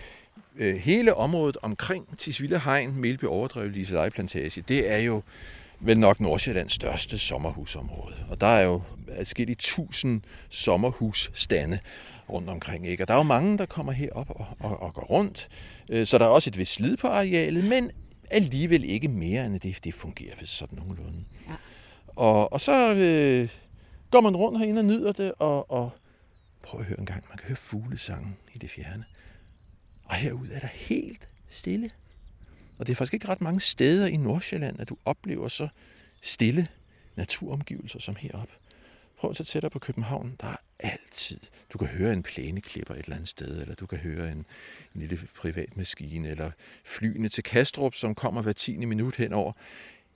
øh, 0.57 0.77
hele 0.77 1.15
området 1.15 1.57
omkring 1.63 2.19
Tisvilde 2.19 2.59
Hegn, 2.59 3.01
Melby 3.01 3.25
Overdrev, 3.25 3.71
Lise 3.71 4.11
Plantage, 4.15 4.65
det 4.69 4.93
er 4.93 4.99
jo 4.99 5.23
vel 5.81 5.99
nok 5.99 6.21
Nordsjællands 6.21 6.73
største 6.73 7.19
sommerhusområde. 7.19 8.15
Og 8.29 8.41
der 8.41 8.47
er 8.47 8.63
jo 8.63 8.83
adskillige 9.09 9.57
tusind 9.57 10.23
sommerhusstande 10.49 11.79
rundt 12.29 12.49
omkring. 12.49 12.87
Ikke? 12.87 13.05
Og 13.05 13.09
der 13.09 13.15
er 13.15 13.19
jo 13.19 13.23
mange, 13.23 13.59
der 13.59 13.67
kommer 13.67 13.93
herop 13.93 14.31
og, 14.31 14.47
og, 14.61 14.83
og 14.83 14.95
går 14.95 15.03
rundt. 15.03 15.49
Øh, 15.91 16.07
så 16.07 16.19
der 16.19 16.25
er 16.25 16.29
også 16.29 16.51
et 16.51 16.59
vist 16.59 16.73
slid 16.73 16.97
på 16.97 17.07
arealet, 17.07 17.65
men 17.65 17.91
alligevel 18.31 18.85
ikke 18.85 19.09
mere 19.09 19.47
end 19.47 19.61
det. 19.61 19.85
Det 19.85 19.95
fungerer 19.95 20.35
vist 20.41 20.57
sådan 20.57 20.79
nogenlunde. 20.79 21.25
Ja. 21.49 21.55
Og, 22.07 22.53
og 22.53 22.61
så 22.61 22.95
øh, 22.95 23.49
går 24.11 24.21
man 24.21 24.37
rundt 24.37 24.59
herinde 24.59 24.81
og 24.81 24.85
nyder 24.85 25.13
det, 25.13 25.33
og, 25.39 25.71
og 25.71 25.91
prøv 26.63 26.81
at 26.81 26.87
høre 26.87 27.01
en 27.01 27.07
gang. 27.07 27.25
Man 27.29 27.39
kan 27.39 27.49
høre 27.49 27.57
fuglesangen 27.57 28.37
i 28.55 28.59
det 28.59 28.71
fjerne. 28.71 29.05
Og 30.05 30.15
herude 30.15 30.53
er 30.53 30.61
der 30.61 30.67
helt 30.67 31.29
stille. 31.49 31.91
Og 32.79 32.87
det 32.87 32.93
er 32.93 32.97
faktisk 32.97 33.15
ikke 33.15 33.29
ret 33.29 33.41
mange 33.41 33.61
steder 33.61 34.07
i 34.07 34.17
Nordsjælland, 34.17 34.81
at 34.81 34.89
du 34.89 34.97
oplever 35.05 35.49
så 35.49 35.69
stille 36.21 36.69
naturomgivelser 37.17 37.99
som 37.99 38.17
heroppe. 38.17 38.55
Prøv 39.17 39.31
at 39.31 39.37
tage 39.37 39.45
tættere 39.45 39.71
på 39.71 39.79
København. 39.79 40.37
Der 40.41 40.47
er 40.47 40.57
altid. 40.79 41.41
Du 41.73 41.79
kan 41.79 41.89
høre 41.89 42.13
en 42.13 42.23
plæneklipper 42.23 42.95
et 42.95 43.05
eller 43.05 43.17
andet 43.17 43.29
sted, 43.29 43.61
eller 43.61 43.75
du 43.75 43.87
kan 43.87 43.99
høre 43.99 44.33
en, 44.33 44.47
en 44.95 45.01
lille 45.01 45.29
privat 45.37 45.77
maskine, 45.77 46.29
eller 46.29 46.51
flyene 46.85 47.29
til 47.29 47.45
Kastrup, 47.45 47.95
som 47.95 48.15
kommer 48.15 48.43
hver 48.43 48.53
10. 48.53 48.77
minut 48.77 49.17
henover. 49.17 49.53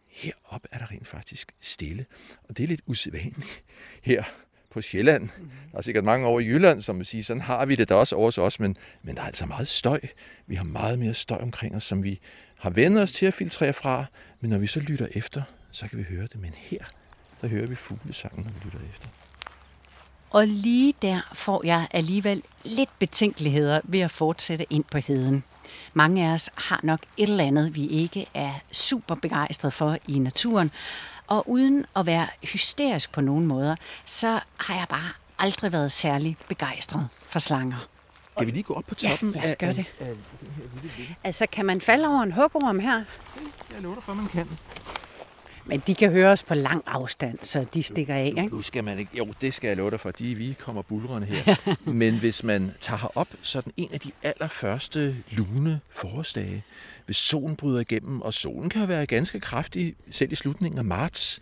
Heroppe 0.06 0.68
er 0.72 0.78
der 0.78 0.90
rent 0.90 1.08
faktisk 1.08 1.52
stille, 1.60 2.06
og 2.42 2.56
det 2.56 2.62
er 2.62 2.68
lidt 2.68 2.82
usædvanligt 2.86 3.62
her 4.02 4.24
på 4.70 4.82
Sjælland. 4.82 5.22
Mm-hmm. 5.22 5.50
Der 5.72 5.78
er 5.78 5.82
sikkert 5.82 6.04
mange 6.04 6.26
over 6.26 6.40
i 6.40 6.46
Jylland, 6.46 6.80
som 6.80 6.98
vil 6.98 7.06
sige, 7.06 7.24
sådan 7.24 7.40
har 7.40 7.66
vi 7.66 7.74
det 7.74 7.88
da 7.88 7.94
også 7.94 8.16
over 8.16 8.26
hos 8.26 8.38
os, 8.38 8.60
men, 8.60 8.76
men 9.02 9.16
der 9.16 9.22
er 9.22 9.26
altså 9.26 9.46
meget 9.46 9.68
støj. 9.68 10.00
Vi 10.46 10.54
har 10.54 10.64
meget 10.64 10.98
mere 10.98 11.14
støj 11.14 11.38
omkring 11.42 11.76
os, 11.76 11.84
som 11.84 12.04
vi 12.04 12.20
har 12.58 12.70
vendt 12.70 12.98
os 12.98 13.12
til 13.12 13.26
at 13.26 13.34
filtrere 13.34 13.72
fra, 13.72 14.04
men 14.40 14.50
når 14.50 14.58
vi 14.58 14.66
så 14.66 14.80
lytter 14.80 15.06
efter, 15.14 15.42
så 15.70 15.88
kan 15.88 15.98
vi 15.98 16.04
høre 16.08 16.22
det. 16.22 16.40
Men 16.40 16.54
her, 16.54 16.84
der 17.40 17.48
hører 17.48 17.66
vi 17.66 17.74
fuglesangen, 17.74 18.44
når 18.44 18.52
vi 18.52 18.58
lytter 18.64 18.78
efter. 18.94 19.08
Og 20.30 20.46
lige 20.46 20.94
der 21.02 21.30
får 21.34 21.64
jeg 21.64 21.88
alligevel 21.90 22.42
lidt 22.64 22.90
betænkeligheder 22.98 23.80
ved 23.84 24.00
at 24.00 24.10
fortsætte 24.10 24.66
ind 24.70 24.84
på 24.90 24.98
heden. 24.98 25.44
Mange 25.94 26.28
af 26.28 26.34
os 26.34 26.50
har 26.54 26.80
nok 26.82 27.00
et 27.16 27.28
eller 27.28 27.44
andet, 27.44 27.74
vi 27.76 27.86
ikke 27.86 28.26
er 28.34 28.52
super 28.72 29.14
begejstret 29.14 29.72
for 29.72 29.98
i 30.08 30.18
naturen. 30.18 30.70
Og 31.28 31.50
uden 31.50 31.86
at 31.96 32.06
være 32.06 32.28
hysterisk 32.42 33.12
på 33.12 33.20
nogen 33.20 33.46
måder, 33.46 33.76
så 34.04 34.40
har 34.56 34.74
jeg 34.74 34.86
bare 34.88 35.10
aldrig 35.38 35.72
været 35.72 35.92
særlig 35.92 36.36
begejstret 36.48 37.08
for 37.28 37.38
slanger. 37.38 37.88
Skal 38.36 38.46
vi 38.46 38.52
lige 38.52 38.62
gå 38.62 38.74
op 38.74 38.84
på 38.86 38.94
toppen 38.94 39.30
ja, 39.30 39.40
lad 39.40 39.50
os 39.50 39.56
gøre 39.56 39.72
det. 39.72 39.84
Altså, 41.24 41.46
kan 41.52 41.66
man 41.66 41.80
falde 41.80 42.08
over 42.08 42.22
en 42.22 42.32
hugorm 42.32 42.78
her? 42.78 43.04
Jeg 43.74 43.82
lover 43.82 43.94
dig 43.94 44.04
for, 44.04 44.14
man 44.14 44.28
kan. 44.28 44.48
Men 45.68 45.82
de 45.86 45.94
kan 45.94 46.10
høre 46.10 46.30
os 46.30 46.42
på 46.42 46.54
lang 46.54 46.82
afstand, 46.86 47.38
så 47.42 47.64
de 47.74 47.82
stikker 47.82 48.14
af, 48.14 48.26
ikke? 48.26 48.46
Nu 48.46 48.62
skal 48.62 48.84
man 48.84 48.98
ikke. 48.98 49.10
Jo, 49.18 49.26
det 49.40 49.54
skal 49.54 49.68
jeg 49.68 49.76
love 49.76 49.90
dig 49.90 50.00
for. 50.00 50.10
De 50.10 50.34
vi 50.34 50.56
kommer 50.58 50.82
bulrende 50.82 51.26
her. 51.26 51.56
Men 52.02 52.18
hvis 52.18 52.44
man 52.44 52.72
tager 52.80 53.12
op, 53.14 53.28
så 53.42 53.58
er 53.58 53.62
den 53.62 53.72
en 53.76 53.88
af 53.92 54.00
de 54.00 54.10
allerførste 54.22 55.16
lune 55.30 55.80
forårsdage, 55.90 56.64
hvis 57.06 57.16
solen 57.16 57.56
bryder 57.56 57.80
igennem, 57.80 58.20
og 58.20 58.34
solen 58.34 58.70
kan 58.70 58.88
være 58.88 59.06
ganske 59.06 59.40
kraftig, 59.40 59.94
selv 60.10 60.32
i 60.32 60.34
slutningen 60.34 60.78
af 60.78 60.84
marts, 60.84 61.40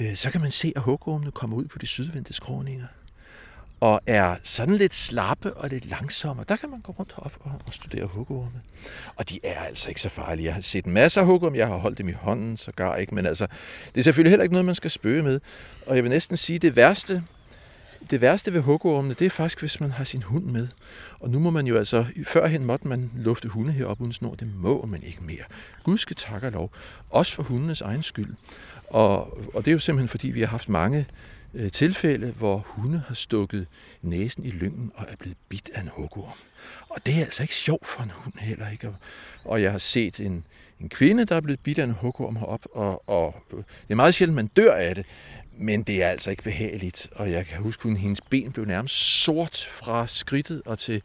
øh, 0.00 0.14
så 0.16 0.30
kan 0.30 0.40
man 0.40 0.50
se, 0.50 0.72
at 0.76 0.82
hugormene 0.82 1.30
kommer 1.30 1.56
ud 1.56 1.64
på 1.64 1.78
de 1.78 1.86
sydvendte 1.86 2.32
skråninger 2.32 2.86
og 3.84 4.00
er 4.06 4.36
sådan 4.42 4.76
lidt 4.76 4.94
slappe 4.94 5.54
og 5.54 5.68
lidt 5.68 5.86
langsomme. 5.86 6.44
Der 6.48 6.56
kan 6.56 6.70
man 6.70 6.80
gå 6.80 6.92
rundt 6.98 7.14
op 7.16 7.32
og, 7.40 7.52
og 7.66 7.72
studere 7.72 8.06
hugorme. 8.06 8.62
Og 9.16 9.28
de 9.30 9.38
er 9.42 9.60
altså 9.60 9.88
ikke 9.88 10.00
så 10.00 10.08
farlige. 10.08 10.46
Jeg 10.46 10.54
har 10.54 10.60
set 10.60 10.86
masser 10.86 11.20
af 11.20 11.26
hugorme. 11.26 11.56
Jeg 11.56 11.66
har 11.66 11.76
holdt 11.76 11.98
dem 11.98 12.08
i 12.08 12.12
hånden, 12.12 12.56
så 12.56 12.72
gar 12.72 12.96
ikke. 12.96 13.14
Men 13.14 13.26
altså, 13.26 13.46
det 13.94 14.00
er 14.00 14.02
selvfølgelig 14.02 14.30
heller 14.30 14.42
ikke 14.42 14.52
noget, 14.52 14.64
man 14.64 14.74
skal 14.74 14.90
spøge 14.90 15.22
med. 15.22 15.40
Og 15.86 15.96
jeg 15.96 16.04
vil 16.04 16.10
næsten 16.10 16.36
sige, 16.36 16.58
det 16.58 16.76
værste, 16.76 17.22
det 18.10 18.20
værste 18.20 18.52
ved 18.52 18.60
hugormene, 18.60 19.14
det 19.14 19.26
er 19.26 19.30
faktisk, 19.30 19.60
hvis 19.60 19.80
man 19.80 19.90
har 19.90 20.04
sin 20.04 20.22
hund 20.22 20.44
med. 20.44 20.68
Og 21.20 21.30
nu 21.30 21.38
må 21.38 21.50
man 21.50 21.66
jo 21.66 21.76
altså, 21.76 22.04
førhen 22.26 22.64
måtte 22.64 22.88
man 22.88 23.10
lufte 23.16 23.48
hunde 23.48 23.72
heroppe 23.72 24.02
uden 24.02 24.12
snor. 24.12 24.34
Det 24.34 24.48
må 24.54 24.86
man 24.86 25.02
ikke 25.02 25.24
mere. 25.24 25.44
Gud 25.82 25.98
skal 25.98 26.16
takke 26.16 26.50
lov. 26.50 26.70
Også 27.10 27.34
for 27.34 27.42
hundenes 27.42 27.80
egen 27.80 28.02
skyld. 28.02 28.34
Og, 28.90 29.38
og 29.54 29.64
det 29.64 29.68
er 29.68 29.72
jo 29.72 29.78
simpelthen, 29.78 30.08
fordi 30.08 30.30
vi 30.30 30.40
har 30.40 30.48
haft 30.48 30.68
mange 30.68 31.06
øh, 31.54 31.70
tilfælde, 31.70 32.30
hvor 32.30 32.66
hunde 32.66 33.02
har 33.06 33.14
stukket 33.14 33.66
næsen 34.02 34.44
i 34.44 34.50
lyngen 34.50 34.92
og 34.94 35.06
er 35.08 35.16
blevet 35.16 35.36
bidt 35.48 35.70
af 35.74 35.80
en 35.80 35.88
hugorm. 35.88 36.38
Og 36.88 37.06
det 37.06 37.14
er 37.14 37.20
altså 37.20 37.42
ikke 37.42 37.54
sjovt 37.54 37.86
for 37.86 38.02
en 38.02 38.10
hund 38.10 38.34
heller 38.38 38.70
ikke. 38.70 38.88
Og 39.44 39.62
jeg 39.62 39.72
har 39.72 39.78
set 39.78 40.20
en, 40.20 40.46
en 40.80 40.88
kvinde, 40.88 41.24
der 41.24 41.36
er 41.36 41.40
blevet 41.40 41.60
bidt 41.60 41.78
af 41.78 41.84
en 41.84 41.90
hugorm 41.90 42.36
herop, 42.36 42.66
og, 42.72 43.08
og 43.08 43.42
øh, 43.52 43.58
det 43.58 43.90
er 43.90 43.94
meget 43.94 44.14
sjældent, 44.14 44.36
man 44.36 44.46
dør 44.46 44.74
af 44.74 44.94
det, 44.94 45.06
men 45.58 45.82
det 45.82 46.02
er 46.02 46.08
altså 46.08 46.30
ikke 46.30 46.42
behageligt. 46.42 47.08
Og 47.12 47.30
jeg 47.30 47.46
kan 47.46 47.62
huske, 47.62 47.88
at 47.88 47.98
hendes 47.98 48.20
ben 48.20 48.52
blev 48.52 48.64
nærmest 48.64 48.94
sort 48.94 49.68
fra 49.72 50.06
skridtet 50.06 50.62
og 50.66 50.78
til, 50.78 51.02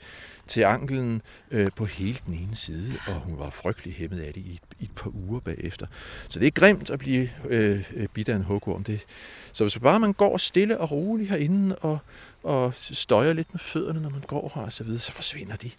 til 0.49 0.61
anklen 0.61 1.21
øh, 1.51 1.71
på 1.75 1.85
hele 1.85 2.19
den 2.25 2.33
ene 2.33 2.55
side, 2.55 2.93
og 3.07 3.13
hun 3.13 3.39
var 3.39 3.49
frygtelig 3.49 3.93
hæmmet 3.93 4.19
af 4.19 4.33
det 4.33 4.41
i 4.41 4.53
et, 4.53 4.61
i 4.79 4.83
et 4.83 4.91
par 4.95 5.11
uger 5.15 5.39
bagefter. 5.39 5.87
Så 6.29 6.39
det 6.39 6.47
er 6.47 6.51
grimt 6.51 6.89
at 6.89 6.99
blive 6.99 7.29
øh, 7.49 8.07
bidt 8.13 8.29
af 8.29 8.35
en 8.35 8.43
hugorm. 8.43 8.83
Det, 8.83 9.05
så 9.51 9.63
hvis 9.63 9.79
bare 9.79 9.99
man 9.99 10.13
går 10.13 10.37
stille 10.37 10.77
og 10.77 10.91
roligt 10.91 11.29
herinde 11.29 11.75
og, 11.75 11.99
og 12.43 12.73
støjer 12.73 13.33
lidt 13.33 13.53
med 13.53 13.59
fødderne, 13.59 14.01
når 14.01 14.09
man 14.09 14.21
går 14.21 14.51
her 14.55 14.61
og 14.61 14.73
så 14.73 14.83
videre, 14.83 14.99
så 14.99 15.11
forsvinder 15.11 15.55
de. 15.55 15.71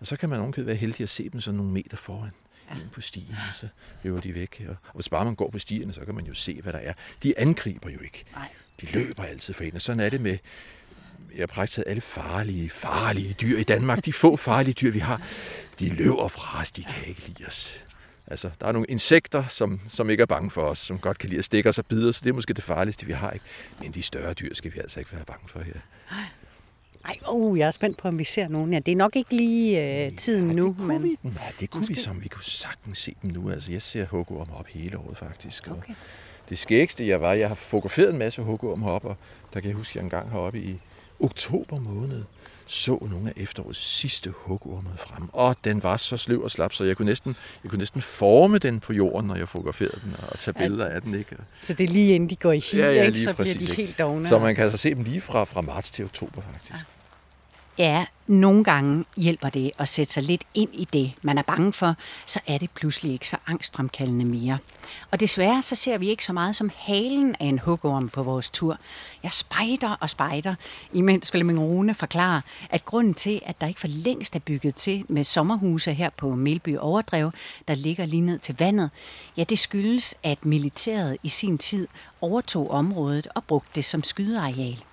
Og 0.00 0.06
så 0.06 0.16
kan 0.16 0.28
man 0.28 0.40
ovenkøbet 0.40 0.66
være 0.66 0.76
heldig 0.76 1.00
at 1.00 1.08
se 1.08 1.28
dem 1.28 1.40
sådan 1.40 1.56
nogle 1.56 1.72
meter 1.72 1.96
foran 1.96 2.30
ind 2.70 2.90
på 2.90 3.00
stien, 3.00 3.36
og 3.48 3.54
så 3.54 3.68
løber 4.02 4.20
de 4.20 4.34
væk. 4.34 4.66
Og 4.68 4.94
hvis 4.94 5.08
bare 5.08 5.24
man 5.24 5.34
går 5.34 5.50
på 5.50 5.58
stierne, 5.58 5.92
så 5.92 6.00
kan 6.04 6.14
man 6.14 6.24
jo 6.26 6.34
se, 6.34 6.62
hvad 6.62 6.72
der 6.72 6.78
er. 6.78 6.92
De 7.22 7.38
angriber 7.38 7.90
jo 7.90 8.00
ikke. 8.00 8.24
De 8.80 8.86
løber 8.92 9.24
altid 9.24 9.54
for 9.54 9.64
en, 9.64 9.74
og 9.74 9.82
sådan 9.82 10.00
er 10.00 10.08
det 10.10 10.20
med 10.20 10.38
jeg 11.34 11.42
har 11.42 11.46
praktisk 11.46 11.80
alle 11.86 12.00
farlige, 12.00 12.70
farlige 12.70 13.32
dyr 13.40 13.58
i 13.58 13.62
Danmark. 13.62 14.04
De 14.04 14.12
få 14.12 14.36
farlige 14.36 14.74
dyr, 14.74 14.90
vi 14.90 14.98
har, 14.98 15.22
de 15.78 15.88
løber 15.88 16.28
fra 16.28 16.60
os, 16.60 16.72
de 16.72 16.82
kan 16.82 17.08
ikke 17.08 17.22
lide 17.26 17.44
os. 17.46 17.84
Altså, 18.26 18.50
der 18.60 18.66
er 18.66 18.72
nogle 18.72 18.86
insekter, 18.88 19.44
som, 19.48 19.80
som 19.88 20.10
ikke 20.10 20.22
er 20.22 20.26
bange 20.26 20.50
for 20.50 20.62
os, 20.62 20.78
som 20.78 20.98
godt 20.98 21.18
kan 21.18 21.28
lide 21.28 21.38
at 21.38 21.44
stikke 21.44 21.68
os 21.68 21.78
og 21.78 21.86
bide 21.86 22.08
os, 22.08 22.16
så 22.16 22.20
det 22.24 22.30
er 22.30 22.34
måske 22.34 22.54
det 22.54 22.64
farligste, 22.64 23.06
vi 23.06 23.12
har. 23.12 23.30
Ikke? 23.30 23.44
Men 23.80 23.92
de 23.92 24.02
større 24.02 24.32
dyr 24.32 24.54
skal 24.54 24.74
vi 24.74 24.78
altså 24.78 25.00
ikke 25.00 25.12
være 25.12 25.24
bange 25.24 25.48
for 25.48 25.60
her. 25.60 25.74
Ej, 27.04 27.18
oh, 27.26 27.58
jeg 27.58 27.66
er 27.66 27.70
spændt 27.70 27.96
på, 27.96 28.08
om 28.08 28.18
vi 28.18 28.24
ser 28.24 28.48
nogen. 28.48 28.72
Ja, 28.72 28.78
det 28.78 28.92
er 28.92 28.96
nok 28.96 29.16
ikke 29.16 29.36
lige 29.36 30.04
øh, 30.06 30.16
tiden 30.16 30.48
ja, 30.48 30.54
nu. 30.54 30.76
Det 30.78 30.86
men... 30.86 31.02
vi, 31.02 31.16
nej, 31.22 31.52
det 31.60 31.70
kunne 31.70 31.80
Måske. 31.80 31.94
vi 31.94 32.00
som. 32.00 32.22
Vi 32.22 32.28
kunne 32.28 32.44
sagtens 32.44 32.98
se 32.98 33.14
dem 33.22 33.30
nu. 33.30 33.50
Altså, 33.50 33.72
jeg 33.72 33.82
ser 33.82 34.06
hugorm 34.06 34.48
op 34.52 34.66
hele 34.66 34.98
året 34.98 35.16
faktisk. 35.16 35.66
Og 35.68 35.76
Okay. 35.76 35.94
det 36.48 36.58
skægste 36.58 37.08
jeg 37.08 37.20
var, 37.20 37.32
jeg 37.32 37.48
har 37.48 37.54
fotograferet 37.54 38.10
en 38.12 38.18
masse 38.18 38.42
hugorm 38.42 38.82
heroppe, 38.82 39.08
og 39.08 39.16
der 39.54 39.60
kan 39.60 39.68
jeg 39.68 39.76
huske, 39.76 39.90
at 39.90 39.96
jeg 39.96 40.02
engang 40.02 40.30
heroppe 40.30 40.58
i 40.58 40.80
oktober 41.20 41.80
måned 41.80 42.22
så 42.66 42.98
nogle 43.10 43.28
af 43.28 43.32
efterårets 43.36 43.78
sidste 43.98 44.30
hugorme 44.36 44.90
frem. 44.96 45.28
Og 45.32 45.56
den 45.64 45.82
var 45.82 45.96
så 45.96 46.16
sløv 46.16 46.42
og 46.42 46.50
slap, 46.50 46.72
så 46.72 46.84
jeg 46.84 46.96
kunne 46.96 47.06
næsten, 47.06 47.36
jeg 47.64 47.70
kunne 47.70 47.78
næsten 47.78 48.02
forme 48.02 48.58
den 48.58 48.80
på 48.80 48.92
jorden, 48.92 49.28
når 49.28 49.36
jeg 49.36 49.48
fotograferede 49.48 50.00
den, 50.04 50.14
og 50.28 50.38
tage 50.38 50.54
billeder 50.54 50.86
af 50.86 51.02
den. 51.02 51.14
Ikke? 51.14 51.36
Så 51.60 51.72
det 51.74 51.84
er 51.84 51.92
lige 51.92 52.14
inden 52.14 52.30
de 52.30 52.36
går 52.36 52.52
i 52.52 52.58
hi, 52.58 52.76
Ja, 52.78 52.92
ja, 52.92 53.02
ikke? 53.04 53.22
så 53.22 53.32
præcis, 53.32 53.56
bliver 53.56 53.66
de 53.66 53.72
ikke? 53.72 53.82
helt 53.82 53.98
dogne. 53.98 54.28
Så 54.28 54.38
man 54.38 54.54
kan 54.54 54.64
altså 54.64 54.78
se 54.78 54.94
dem 54.94 55.02
lige 55.04 55.20
fra, 55.20 55.44
fra 55.44 55.60
marts 55.60 55.90
til 55.90 56.04
oktober 56.04 56.42
faktisk. 56.52 56.72
Ja, 56.72 56.78
Ja, 57.78 58.06
nogle 58.26 58.64
gange 58.64 59.04
hjælper 59.16 59.48
det 59.48 59.70
at 59.78 59.88
sætte 59.88 60.12
sig 60.12 60.22
lidt 60.22 60.44
ind 60.54 60.70
i 60.72 60.88
det, 60.92 61.12
man 61.22 61.38
er 61.38 61.42
bange 61.42 61.72
for, 61.72 61.94
så 62.26 62.40
er 62.46 62.58
det 62.58 62.70
pludselig 62.70 63.12
ikke 63.12 63.28
så 63.28 63.36
angstfremkaldende 63.46 64.24
mere. 64.24 64.58
Og 65.10 65.20
desværre 65.20 65.62
så 65.62 65.74
ser 65.74 65.98
vi 65.98 66.08
ikke 66.08 66.24
så 66.24 66.32
meget 66.32 66.56
som 66.56 66.70
halen 66.76 67.36
af 67.40 67.44
en 67.46 67.58
hugorm 67.58 68.08
på 68.08 68.22
vores 68.22 68.50
tur. 68.50 68.78
Jeg 69.22 69.32
spejder 69.32 69.90
og 70.00 70.10
spejder, 70.10 70.54
imens 70.92 71.30
Flemming 71.30 71.60
Rune 71.60 71.94
forklarer, 71.94 72.40
at 72.70 72.84
grunden 72.84 73.14
til, 73.14 73.40
at 73.46 73.60
der 73.60 73.66
ikke 73.66 73.80
for 73.80 73.88
længst 73.88 74.36
er 74.36 74.40
bygget 74.40 74.74
til 74.74 75.04
med 75.08 75.24
sommerhuse 75.24 75.94
her 75.94 76.10
på 76.10 76.34
Melby 76.34 76.76
Overdrev, 76.78 77.32
der 77.68 77.74
ligger 77.74 78.06
lige 78.06 78.20
ned 78.20 78.38
til 78.38 78.56
vandet, 78.58 78.90
ja, 79.36 79.44
det 79.44 79.58
skyldes, 79.58 80.14
at 80.22 80.44
militæret 80.44 81.16
i 81.22 81.28
sin 81.28 81.58
tid 81.58 81.88
overtog 82.20 82.70
området 82.70 83.28
og 83.34 83.44
brugte 83.44 83.70
det 83.74 83.84
som 83.84 84.02
skydeareal. 84.02 84.84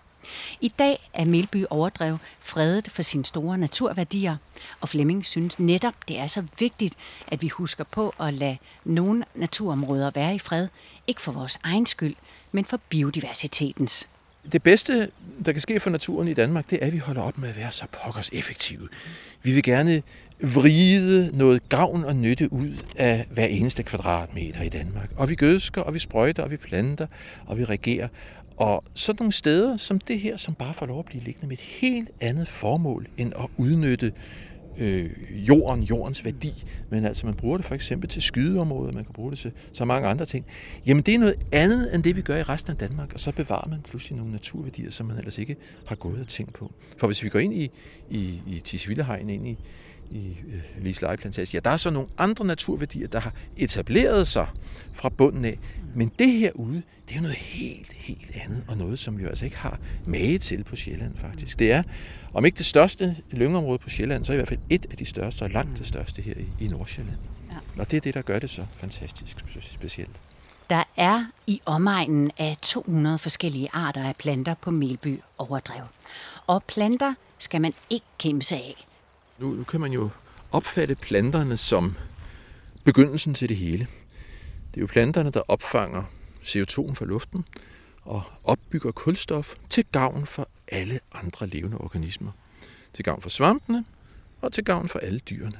I 0.62 0.73
dag 0.79 1.10
er 1.13 1.25
Melby 1.25 1.65
Overdrev 1.69 2.17
fredet 2.39 2.89
for 2.91 3.01
sine 3.01 3.25
store 3.25 3.57
naturværdier, 3.57 4.38
og 4.81 4.89
Flemming 4.89 5.25
synes 5.25 5.60
netop, 5.60 5.93
det 6.07 6.19
er 6.19 6.27
så 6.27 6.43
vigtigt, 6.60 6.95
at 7.27 7.41
vi 7.41 7.47
husker 7.47 7.84
på 7.84 8.13
at 8.19 8.34
lade 8.34 8.57
nogle 8.86 9.23
naturområder 9.36 10.12
være 10.15 10.36
i 10.36 10.39
fred, 10.39 10.67
ikke 11.07 11.21
for 11.21 11.31
vores 11.31 11.60
egen 11.63 11.86
skyld, 11.86 12.15
men 12.51 12.65
for 12.65 12.79
biodiversitetens. 12.89 14.07
Det 14.51 14.63
bedste, 14.63 15.12
der 15.45 15.51
kan 15.51 15.62
ske 15.62 15.79
for 15.79 15.89
naturen 15.89 16.27
i 16.27 16.34
Danmark, 16.34 16.69
det 16.69 16.79
er, 16.81 16.88
at 16.88 16.93
vi 16.93 16.97
holder 16.97 17.21
op 17.21 17.38
med 17.38 17.49
at 17.49 17.55
være 17.55 17.71
så 17.71 17.86
pokkers 18.03 18.29
effektive. 18.34 18.88
Vi 19.43 19.51
vil 19.51 19.63
gerne 19.63 20.03
vride 20.43 21.29
noget 21.34 21.69
gavn 21.69 22.03
og 22.03 22.15
nytte 22.15 22.53
ud 22.53 22.77
af 22.95 23.25
hver 23.31 23.45
eneste 23.45 23.84
kvadratmeter 23.84 24.62
i 24.62 24.69
Danmark. 24.69 25.10
Og 25.15 25.29
vi 25.29 25.36
gødsker, 25.36 25.81
og 25.81 25.93
vi 25.93 25.99
sprøjter, 25.99 26.43
og 26.43 26.51
vi 26.51 26.57
planter, 26.57 27.07
og 27.45 27.57
vi 27.57 27.65
regerer. 27.65 28.07
Og 28.62 28.84
sådan 28.93 29.17
nogle 29.19 29.32
steder 29.32 29.78
som 29.78 30.00
det 30.00 30.19
her, 30.19 30.38
som 30.38 30.56
bare 30.56 30.74
får 30.74 30.86
lov 30.86 31.00
at 31.00 31.06
blive 31.06 31.24
liggende 31.24 31.47
med 31.47 31.58
et 31.58 31.63
helt 31.63 32.10
andet 32.19 32.47
formål, 32.47 33.08
end 33.17 33.34
at 33.39 33.47
udnytte 33.58 34.13
øh, 34.78 35.10
jorden, 35.47 35.84
jordens 35.84 36.26
værdi, 36.26 36.63
men 36.89 37.06
altså 37.06 37.26
man 37.26 37.36
bruger 37.36 37.58
det 37.58 37.65
for 37.65 37.76
eksempel 37.76 38.10
til 38.10 38.21
skydeområder, 38.21 38.91
man 38.91 39.06
kan 39.06 39.13
bruge 39.13 39.32
det 39.32 39.39
til 39.39 39.52
så 39.74 39.86
mange 39.86 40.08
andre 40.08 40.26
ting. 40.26 40.45
Jamen 40.86 41.04
det 41.04 41.15
er 41.15 41.19
noget 41.19 41.36
andet 41.52 41.95
end 41.95 42.04
det, 42.04 42.15
vi 42.15 42.21
gør 42.21 42.36
i 42.36 42.43
resten 42.43 42.71
af 42.71 42.78
Danmark, 42.78 43.13
og 43.13 43.19
så 43.19 43.32
bevarer 43.32 43.69
man 43.69 43.82
pludselig 43.82 44.17
nogle 44.17 44.32
naturværdier, 44.32 44.91
som 44.91 45.06
man 45.06 45.17
ellers 45.17 45.38
ikke 45.38 45.56
har 45.86 45.95
gået 45.95 46.21
og 46.21 46.28
tænkt 46.28 46.54
på. 46.54 46.71
For 46.97 47.08
hvis 47.08 47.24
vi 47.24 47.30
går 47.30 47.39
ind 47.39 47.54
i, 47.54 47.71
i, 48.10 48.41
i 48.47 48.62
Tisvildehegn, 48.63 49.30
ind 49.30 49.47
i, 49.47 49.58
i 50.12 50.38
øh, 50.47 50.84
Lise 50.84 51.02
Lejeplantage, 51.02 51.50
ja, 51.54 51.60
der 51.60 51.69
er 51.69 51.78
så 51.78 51.89
nogle 51.89 52.10
andre 52.17 52.45
naturværdier, 52.45 53.08
der 53.08 53.19
har 53.19 53.34
etableret 53.58 54.28
sig 54.28 54.47
fra 54.93 55.10
bunden 55.10 55.45
af. 55.45 55.60
Men 55.95 56.12
det 56.19 56.32
herude, 56.32 56.82
det 57.08 57.12
er 57.12 57.15
jo 57.15 57.21
noget 57.21 57.38
helt, 57.38 57.93
helt 57.93 58.32
andet, 58.43 58.63
og 58.67 58.78
noget, 58.78 59.00
som 59.00 59.19
vi 59.19 59.26
altså 59.26 59.45
ikke 59.45 59.58
har 59.58 59.80
mage 60.06 60.38
til 60.38 60.63
på 60.63 60.76
Sjælland 60.76 61.17
faktisk. 61.17 61.60
Det 61.60 61.71
er, 61.71 61.84
om 62.34 62.45
ikke 62.45 62.58
det 62.58 62.65
største 62.65 63.17
lyngområde 63.32 63.78
på 63.78 63.89
Sjælland, 63.89 64.26
så 64.26 64.34
i 64.34 64.36
hvert 64.36 64.47
fald 64.47 64.60
et 64.69 64.86
af 64.91 64.97
de 64.97 65.06
største, 65.06 65.43
og 65.43 65.50
langt 65.50 65.78
det 65.78 65.88
største 65.88 66.21
her 66.21 66.34
i, 66.34 66.65
i 66.65 66.67
Nordsjælland. 66.67 67.17
Ja. 67.52 67.82
Og 67.82 67.91
det 67.91 67.97
er 67.97 68.02
det, 68.02 68.13
der 68.13 68.21
gør 68.21 68.39
det 68.39 68.50
så 68.50 68.65
fantastisk 68.76 69.38
specielt. 69.62 70.21
Der 70.69 70.84
er 70.97 71.26
i 71.47 71.62
omegnen 71.65 72.32
af 72.38 72.58
200 72.62 73.17
forskellige 73.17 73.69
arter 73.74 74.04
af 74.04 74.15
planter 74.15 74.54
på 74.62 74.71
Melby 74.71 75.19
Overdrev. 75.38 75.84
Og 76.47 76.63
planter 76.63 77.13
skal 77.39 77.62
man 77.62 77.74
ikke 77.89 78.06
kæmpe 78.19 78.45
sig 78.45 78.58
af. 78.58 78.88
Nu, 79.38 79.48
nu 79.48 79.63
kan 79.63 79.80
man 79.82 79.94
jo 79.94 80.10
opfatte 80.52 80.96
planterne 80.96 81.58
som 81.58 81.96
begyndelsen 82.84 83.34
til 83.34 83.50
det 83.50 83.58
hele. 83.58 83.88
Det 84.72 84.78
er 84.78 84.82
jo 84.82 84.88
planterne, 84.88 85.32
der 85.32 85.41
opfanger 85.48 86.04
CO2 86.44 86.94
fra 86.94 87.06
luften 87.06 87.46
og 88.02 88.24
opbygger 88.44 88.91
kulstof 88.91 89.56
til 89.70 89.86
gavn 89.91 90.26
for 90.26 90.48
alle 90.67 91.00
andre 91.13 91.48
levende 91.48 91.78
organismer. 91.78 92.32
Til 92.94 93.06
gavn 93.06 93.22
for 93.22 93.30
svampene 93.30 93.86
og 94.41 94.54
til 94.54 94.63
gavn 94.63 94.89
for 94.89 95.00
alle 95.00 95.20
dyrene. 95.20 95.60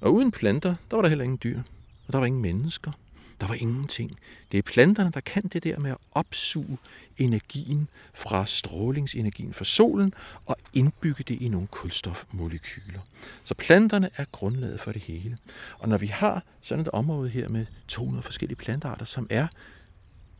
Og 0.00 0.14
uden 0.14 0.30
planter, 0.30 0.74
der 0.90 0.96
var 0.96 1.02
der 1.02 1.08
heller 1.08 1.24
ingen 1.24 1.40
dyr. 1.44 1.58
Og 2.06 2.12
der 2.12 2.18
var 2.18 2.26
ingen 2.26 2.42
mennesker. 2.42 2.92
Der 3.40 3.46
var 3.46 3.54
ingenting. 3.54 4.18
Det 4.52 4.58
er 4.58 4.62
planterne, 4.62 5.10
der 5.10 5.20
kan 5.20 5.42
det 5.42 5.64
der 5.64 5.78
med 5.78 5.90
at 5.90 5.96
opsuge 6.12 6.78
energien 7.18 7.88
fra 8.14 8.46
strålingsenergien 8.46 9.52
fra 9.52 9.64
solen 9.64 10.14
og 10.46 10.56
indbygge 10.72 11.24
det 11.28 11.40
i 11.40 11.48
nogle 11.48 11.66
kulstofmolekyler. 11.66 13.00
Så 13.44 13.54
planterne 13.54 14.10
er 14.16 14.24
grundlaget 14.32 14.80
for 14.80 14.92
det 14.92 15.02
hele. 15.02 15.38
Og 15.78 15.88
når 15.88 15.98
vi 15.98 16.06
har 16.06 16.42
sådan 16.60 16.82
et 16.82 16.88
område 16.88 17.28
her 17.28 17.48
med 17.48 17.66
200 17.88 18.22
forskellige 18.22 18.56
plantearter, 18.56 19.04
som 19.04 19.26
er 19.30 19.46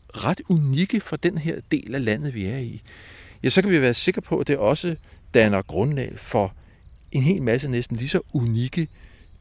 ret 0.09 0.41
unikke 0.49 1.01
for 1.01 1.17
den 1.17 1.39
her 1.39 1.61
del 1.71 1.95
af 1.95 2.05
landet, 2.05 2.35
vi 2.35 2.45
er 2.45 2.59
i, 2.59 2.83
ja, 3.43 3.49
så 3.49 3.63
kan 3.63 3.71
vi 3.71 3.81
være 3.81 3.95
sikre 3.95 4.23
på, 4.23 4.39
at 4.39 4.47
det 4.47 4.59
også 4.59 4.97
danner 5.35 5.63
grundlag 5.63 6.19
for 6.19 6.55
en 7.13 7.23
hel 7.23 7.43
masse 7.43 7.69
næsten 7.69 7.97
lige 7.97 8.09
så 8.09 8.21
unikke 8.33 8.89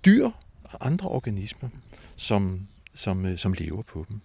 dyr 0.06 0.30
og 0.64 0.88
andre 0.88 1.10
organismer, 1.10 1.70
som, 2.16 2.68
som, 2.96 3.26
øh, 3.26 3.38
som 3.38 3.54
lever 3.54 3.82
på 3.82 4.06
dem. 4.10 4.22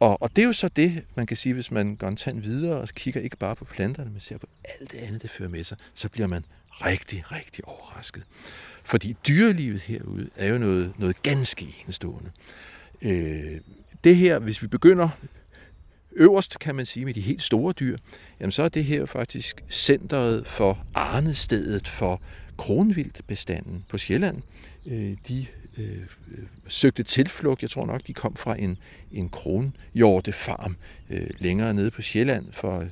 Og, 0.00 0.22
og 0.22 0.36
det 0.36 0.42
er 0.42 0.46
jo 0.46 0.52
så 0.52 0.68
det, 0.68 1.02
man 1.14 1.26
kan 1.26 1.36
sige, 1.36 1.54
hvis 1.54 1.70
man 1.70 1.96
går 1.96 2.08
en 2.08 2.16
tand 2.16 2.40
videre 2.40 2.80
og 2.80 2.88
kigger 2.88 3.20
ikke 3.20 3.36
bare 3.36 3.56
på 3.56 3.64
planterne, 3.64 4.10
men 4.10 4.20
ser 4.20 4.38
på 4.38 4.46
alt 4.64 4.92
det 4.92 4.98
andet, 4.98 5.22
det 5.22 5.30
fører 5.30 5.48
med 5.48 5.64
sig, 5.64 5.76
så 5.94 6.08
bliver 6.08 6.26
man 6.26 6.44
rigtig, 6.70 7.32
rigtig 7.32 7.68
overrasket. 7.68 8.22
Fordi 8.84 9.16
dyrelivet 9.28 9.80
herude 9.80 10.30
er 10.36 10.48
jo 10.48 10.58
noget, 10.58 10.92
noget 10.98 11.22
ganske 11.22 11.74
enestående. 11.82 12.30
Øh, 13.02 13.60
det 14.04 14.16
her, 14.16 14.38
hvis 14.38 14.62
vi 14.62 14.66
begynder 14.66 15.08
øverst, 16.12 16.58
kan 16.58 16.74
man 16.74 16.86
sige, 16.86 17.04
med 17.04 17.14
de 17.14 17.20
helt 17.20 17.42
store 17.42 17.72
dyr, 17.72 17.96
jamen 18.40 18.52
så 18.52 18.62
er 18.62 18.68
det 18.68 18.84
her 18.84 19.06
faktisk 19.06 19.64
centret 19.70 20.46
for 20.46 20.86
arnestedet 20.94 21.88
for 21.88 22.22
kronvildtbestanden 22.56 23.84
på 23.88 23.98
Sjælland. 23.98 24.42
Øh, 24.86 25.16
de 25.28 25.46
øh, 25.78 25.98
søgte 26.66 27.02
tilflugt. 27.02 27.62
Jeg 27.62 27.70
tror 27.70 27.86
nok, 27.86 28.06
de 28.06 28.14
kom 28.14 28.36
fra 28.36 28.56
en, 28.58 28.78
en 29.12 29.28
kronhjortefarm 29.28 30.76
øh, 31.10 31.30
længere 31.38 31.74
nede 31.74 31.90
på 31.90 32.02
Sjælland 32.02 32.52
for 32.52 32.86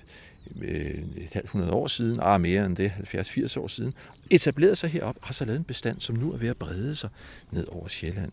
øh, 0.62 1.02
et 1.16 1.32
halvt 1.32 1.50
hundrede 1.50 1.72
år 1.72 1.86
siden, 1.86 2.18
ah, 2.22 2.40
mere 2.40 2.66
end 2.66 2.76
det, 2.76 2.92
70-80 3.14 3.60
år 3.60 3.66
siden, 3.66 3.94
etablerede 4.30 4.76
sig 4.76 4.90
herop 4.90 5.16
og 5.20 5.26
har 5.26 5.32
så 5.32 5.44
lavet 5.44 5.58
en 5.58 5.64
bestand, 5.64 6.00
som 6.00 6.16
nu 6.16 6.32
er 6.32 6.36
ved 6.36 6.48
at 6.48 6.56
brede 6.56 6.96
sig 6.96 7.10
ned 7.50 7.66
over 7.66 7.88
Sjælland. 7.88 8.32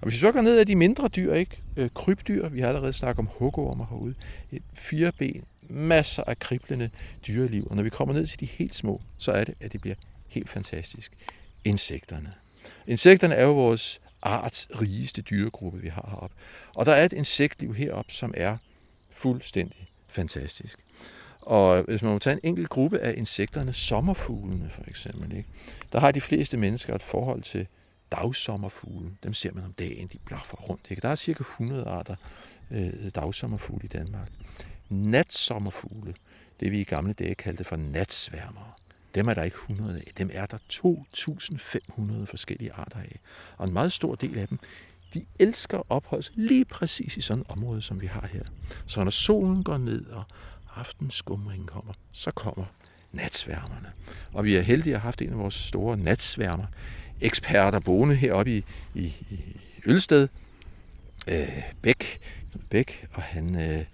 Og 0.00 0.02
hvis 0.02 0.14
vi 0.14 0.18
så 0.18 0.32
går 0.32 0.40
ned 0.40 0.58
af 0.58 0.66
de 0.66 0.76
mindre 0.76 1.08
dyr, 1.08 1.34
ikke? 1.34 1.62
Øh, 1.76 1.90
krybdyr, 1.94 2.48
vi 2.48 2.60
har 2.60 2.68
allerede 2.68 2.92
snakket 2.92 3.18
om 3.18 3.28
hugormer 3.32 3.86
herude, 3.90 4.14
øh, 4.52 4.56
et 4.56 4.62
fire 4.74 5.12
ben, 5.12 5.44
masser 5.68 6.22
af 6.26 6.38
kriblende 6.38 6.90
dyreliv, 7.26 7.66
og 7.70 7.76
når 7.76 7.82
vi 7.82 7.90
kommer 7.90 8.14
ned 8.14 8.26
til 8.26 8.40
de 8.40 8.46
helt 8.46 8.74
små, 8.74 9.00
så 9.16 9.32
er 9.32 9.44
det, 9.44 9.54
at 9.60 9.72
det 9.72 9.80
bliver 9.80 9.96
helt 10.28 10.48
fantastisk. 10.48 11.12
Insekterne. 11.64 12.32
Insekterne 12.86 13.34
er 13.34 13.44
jo 13.44 13.52
vores 13.52 14.00
arts 14.22 14.68
rigeste 14.80 15.22
dyregruppe, 15.22 15.80
vi 15.80 15.88
har 15.88 16.08
heroppe. 16.10 16.36
Og 16.74 16.86
der 16.86 16.92
er 16.92 17.04
et 17.04 17.12
insektliv 17.12 17.74
heroppe, 17.74 18.12
som 18.12 18.34
er 18.36 18.56
fuldstændig 19.10 19.90
fantastisk. 20.08 20.78
Og 21.40 21.82
hvis 21.82 22.02
man 22.02 22.12
må 22.12 22.18
tage 22.18 22.34
en 22.34 22.40
enkelt 22.42 22.68
gruppe 22.68 22.98
af 22.98 23.14
insekterne, 23.16 23.72
sommerfuglene 23.72 24.70
for 24.70 24.84
eksempel, 24.88 25.36
ikke? 25.36 25.48
der 25.92 26.00
har 26.00 26.12
de 26.12 26.20
fleste 26.20 26.56
mennesker 26.56 26.94
et 26.94 27.02
forhold 27.02 27.42
til 27.42 27.66
dagsommerfugle. 28.12 29.10
Dem 29.22 29.34
ser 29.34 29.52
man 29.52 29.64
om 29.64 29.72
dagen, 29.72 30.08
de 30.08 30.18
blaffer 30.24 30.56
rundt. 30.56 30.86
Ikke? 30.90 31.02
Der 31.02 31.08
er 31.08 31.14
cirka 31.14 31.42
100 31.42 31.84
arter 31.84 32.16
øh, 32.70 33.10
dagsommerfugle 33.14 33.84
i 33.84 33.88
Danmark. 33.88 34.28
Natsommerfugle, 34.88 36.14
det 36.60 36.72
vi 36.72 36.80
i 36.80 36.84
gamle 36.84 37.12
dage 37.12 37.34
kaldte 37.34 37.64
for 37.64 37.76
natsværmere, 37.76 38.72
dem 39.14 39.28
er 39.28 39.34
der 39.34 39.42
ikke 39.42 39.56
100 39.70 39.96
af. 39.96 40.12
Dem 40.18 40.30
er 40.32 40.46
der 40.46 40.58
2.500 40.72 42.24
forskellige 42.24 42.72
arter 42.72 42.98
af. 42.98 43.20
Og 43.56 43.66
en 43.66 43.72
meget 43.72 43.92
stor 43.92 44.14
del 44.14 44.38
af 44.38 44.48
dem, 44.48 44.58
de 45.14 45.24
elsker 45.38 45.78
at 45.78 45.84
opholde 45.88 46.22
sig 46.22 46.34
lige 46.36 46.64
præcis 46.64 47.16
i 47.16 47.20
sådan 47.20 47.40
et 47.40 47.50
område, 47.50 47.82
som 47.82 48.00
vi 48.00 48.06
har 48.06 48.28
her. 48.32 48.42
Så 48.86 49.04
når 49.04 49.10
solen 49.10 49.62
går 49.62 49.78
ned, 49.78 50.06
og 50.06 50.24
aftenskumringen 50.76 51.66
kommer, 51.66 51.92
så 52.12 52.30
kommer 52.30 52.64
natsværmerne. 53.12 53.92
Og 54.32 54.44
vi 54.44 54.56
er 54.56 54.60
heldige 54.60 54.94
at 54.94 55.00
have 55.00 55.08
haft 55.08 55.22
en 55.22 55.30
af 55.30 55.38
vores 55.38 55.54
store 55.54 55.96
natsværmer, 55.96 56.66
eksperter 57.20 57.78
boende 57.78 58.14
heroppe 58.14 58.56
i, 58.56 58.64
i, 58.94 59.04
i 59.30 59.40
Ølsted, 59.86 60.28
øh, 61.28 61.62
Bæk, 61.82 62.20
Bæk, 62.70 63.06
og 63.12 63.22
han 63.22 63.70
øh, 63.70 63.84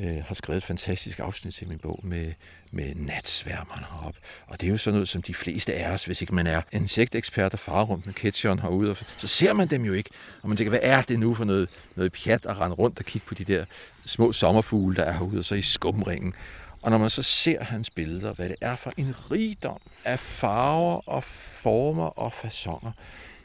øh, 0.00 0.24
har 0.26 0.34
skrevet 0.34 0.56
et 0.56 0.64
fantastisk 0.64 1.18
afsnit 1.18 1.54
til 1.54 1.68
min 1.68 1.78
bog 1.78 2.00
med, 2.02 2.32
med 2.70 2.94
natsværmerne 2.94 3.86
heroppe. 3.90 4.20
Og 4.46 4.60
det 4.60 4.66
er 4.66 4.70
jo 4.70 4.78
sådan 4.78 4.94
noget, 4.94 5.08
som 5.08 5.22
de 5.22 5.34
fleste 5.34 5.74
af 5.74 5.92
os, 5.92 6.04
hvis 6.04 6.20
ikke 6.20 6.34
man 6.34 6.46
er 6.46 6.62
insektekspert 6.72 7.52
og 7.52 7.58
farer 7.58 7.84
rundt 7.84 8.06
med 8.06 8.14
ketchup 8.14 8.60
herude, 8.60 8.90
og 8.90 8.96
så 9.16 9.26
ser 9.26 9.52
man 9.52 9.68
dem 9.68 9.84
jo 9.84 9.92
ikke. 9.92 10.10
Og 10.42 10.48
man 10.48 10.56
tænker, 10.56 10.70
hvad 10.70 10.80
er 10.82 11.02
det 11.02 11.18
nu 11.18 11.34
for 11.34 11.44
noget, 11.44 11.68
noget 11.96 12.12
pjat 12.12 12.46
at 12.46 12.58
rende 12.58 12.76
rundt 12.76 12.98
og 12.98 13.04
kigge 13.04 13.26
på 13.26 13.34
de 13.34 13.44
der 13.44 13.64
små 14.06 14.32
sommerfugle, 14.32 14.96
der 14.96 15.02
er 15.02 15.12
herude, 15.12 15.38
og 15.38 15.44
så 15.44 15.54
i 15.54 15.62
skumringen. 15.62 16.34
Og 16.82 16.90
når 16.90 16.98
man 16.98 17.10
så 17.10 17.22
ser 17.22 17.64
hans 17.64 17.90
billeder, 17.90 18.32
hvad 18.32 18.48
det 18.48 18.56
er 18.60 18.76
for 18.76 18.92
en 18.96 19.14
rigdom 19.30 19.80
af 20.04 20.20
farver 20.20 21.08
og 21.08 21.24
former 21.24 22.18
og 22.18 22.32
fasonger, 22.32 22.92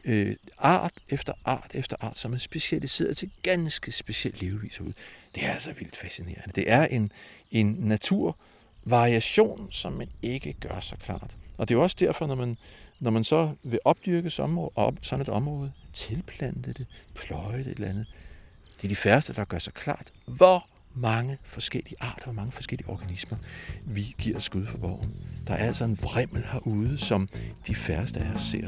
øh, 0.05 0.35
art 0.57 0.93
efter 1.09 1.33
art 1.45 1.71
efter 1.73 1.95
art, 1.99 2.17
som 2.17 2.33
er 2.33 2.37
specialiseret 2.37 3.17
til 3.17 3.31
ganske 3.43 3.91
specielt 3.91 4.41
levevis 4.41 4.81
ud. 4.81 4.93
Det 5.35 5.45
er 5.45 5.51
altså 5.51 5.73
vildt 5.73 5.95
fascinerende. 5.95 6.51
Det 6.55 6.71
er 6.71 6.85
en, 6.85 7.11
en 7.51 7.75
naturvariation, 7.79 9.71
som 9.71 9.93
man 9.93 10.09
ikke 10.21 10.53
gør 10.53 10.79
så 10.79 10.95
klart. 10.95 11.35
Og 11.57 11.67
det 11.67 11.73
er 11.73 11.77
jo 11.77 11.83
også 11.83 11.97
derfor, 11.99 12.27
når 12.27 12.35
man, 12.35 12.57
når 12.99 13.11
man 13.11 13.23
så 13.23 13.55
vil 13.63 13.79
opdyrke 13.85 14.29
sådan 14.29 15.21
et 15.21 15.29
område, 15.29 15.71
tilplante 15.93 16.73
det, 16.73 16.85
pløje 17.15 17.57
det 17.57 17.67
et 17.67 17.75
eller 17.75 17.89
andet, 17.89 18.05
det 18.77 18.83
er 18.83 18.87
de 18.87 18.95
færreste, 18.95 19.33
der 19.33 19.45
gør 19.45 19.59
sig 19.59 19.73
klart, 19.73 20.13
hvor 20.25 20.67
mange 20.95 21.37
forskellige 21.43 21.95
arter 21.99 22.27
og 22.27 22.35
mange 22.35 22.51
forskellige 22.51 22.89
organismer, 22.89 23.37
vi 23.87 24.13
giver 24.19 24.39
skud 24.39 24.63
for 24.71 24.77
borgen. 24.77 25.15
Der 25.47 25.53
er 25.53 25.67
altså 25.67 25.85
en 25.85 25.97
vrimmel 26.01 26.45
herude, 26.51 26.97
som 26.97 27.29
de 27.67 27.75
færreste 27.75 28.19
af 28.19 28.33
os 28.33 28.41
ser. 28.41 28.67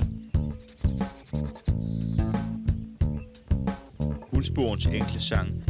Hulsborens 4.31 4.85
enkle 4.85 5.21
sang 5.21 5.63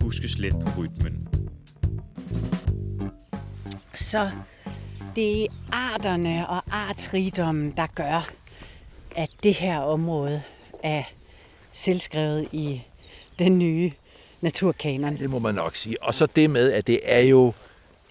huskes 0.00 0.38
let 0.38 0.52
på 0.52 0.80
rytmen. 0.80 1.28
Så 3.94 4.30
det 5.16 5.42
er 5.42 5.46
arterne 5.72 6.48
og 6.48 6.62
artsrigdommen, 6.70 7.72
der 7.76 7.86
gør, 7.86 8.30
at 9.16 9.30
det 9.42 9.54
her 9.54 9.78
område 9.78 10.42
er 10.82 11.02
selvskrevet 11.72 12.48
i 12.52 12.82
den 13.38 13.58
nye 13.58 13.92
naturkanon. 14.42 15.18
Det 15.18 15.30
må 15.30 15.38
man 15.38 15.54
nok 15.54 15.76
sige. 15.76 16.02
Og 16.02 16.14
så 16.14 16.26
det 16.26 16.50
med, 16.50 16.72
at 16.72 16.86
det 16.86 17.00
er 17.02 17.20
jo 17.20 17.52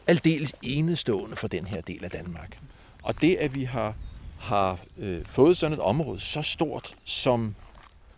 aldeles 0.08 0.54
enestående 0.62 1.36
for 1.36 1.48
den 1.48 1.66
her 1.66 1.82
del 1.82 2.04
af 2.04 2.12
Danmark. 2.12 2.58
Og 3.04 3.22
det, 3.22 3.36
at 3.36 3.56
vi 3.56 3.64
har, 3.64 3.96
har 4.40 4.80
øh, 4.98 5.26
fået 5.26 5.58
sådan 5.58 5.74
et 5.74 5.80
område 5.80 6.20
så 6.20 6.42
stort, 6.42 6.96
som 7.04 7.56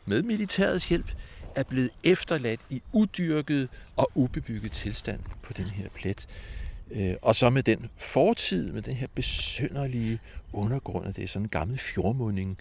med 0.06 0.24
militærets 0.24 0.90
hjælp 0.90 1.12
er 1.56 1.64
blevet 1.64 1.90
efterladt 2.04 2.60
i 2.70 2.82
udyrket 2.92 3.70
og 3.96 4.12
ubebygget 4.16 4.72
tilstand 4.72 5.20
på 5.42 5.54
den 5.54 5.66
her 5.66 5.90
plet. 5.96 6.28
Øh, 6.92 7.14
og 7.22 7.36
så 7.36 7.50
med 7.50 7.64
den 7.64 7.90
fortid, 7.98 8.72
med 8.72 8.82
den 8.82 8.94
her 8.94 9.08
besønderlige 9.16 10.20
undergrund, 10.54 11.14
det 11.14 11.24
er 11.24 11.28
sådan 11.28 11.46
en 11.46 11.50
gammel 11.50 11.78
fjordmunding, 11.78 12.58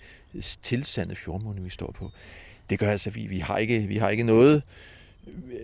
tilsandet 0.62 1.18
fjordmunding, 1.18 1.64
vi 1.64 1.70
står 1.70 1.92
på. 1.92 2.10
Det 2.70 2.78
gør 2.78 2.90
altså, 2.90 3.10
at 3.10 3.16
vi, 3.16 3.26
vi, 3.26 3.38
har, 3.38 3.58
ikke, 3.58 3.80
vi 3.80 3.96
har 3.96 4.08
ikke 4.08 4.22
noget 4.22 4.62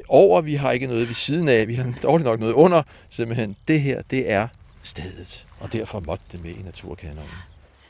over, 0.08 0.40
vi 0.40 0.54
har 0.54 0.70
ikke 0.70 0.86
noget 0.86 1.08
ved 1.08 1.14
siden 1.14 1.48
af, 1.48 1.68
vi 1.68 1.74
har 1.74 1.94
dårligt 2.02 2.26
nok 2.26 2.40
noget 2.40 2.52
under. 2.52 2.82
Simpelthen, 3.08 3.56
det 3.68 3.80
her, 3.80 4.02
det 4.10 4.32
er 4.32 4.48
stedet, 4.82 5.46
og 5.60 5.72
derfor 5.72 6.00
måtte 6.00 6.24
det 6.32 6.42
med 6.42 6.50
i 6.50 6.62
naturkanonen. 6.64 7.30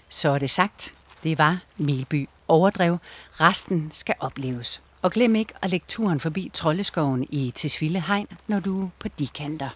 Så 0.08 0.28
er 0.28 0.38
det 0.38 0.50
sagt. 0.50 0.94
Det 1.24 1.38
var 1.38 1.62
Melby 1.76 2.28
Overdrev. 2.48 2.98
Resten 3.32 3.88
skal 3.92 4.14
opleves. 4.20 4.80
Og 5.02 5.10
glem 5.10 5.36
ikke 5.36 5.52
at 5.62 5.70
lægge 5.70 5.84
turen 5.88 6.20
forbi 6.20 6.50
Troldeskoven 6.54 7.26
i 7.30 7.52
Tisvilde 7.54 8.00
Hegn, 8.00 8.26
når 8.46 8.60
du 8.60 8.84
er 8.84 8.88
på 8.98 9.08
de 9.18 9.26
kanter. 9.26 9.68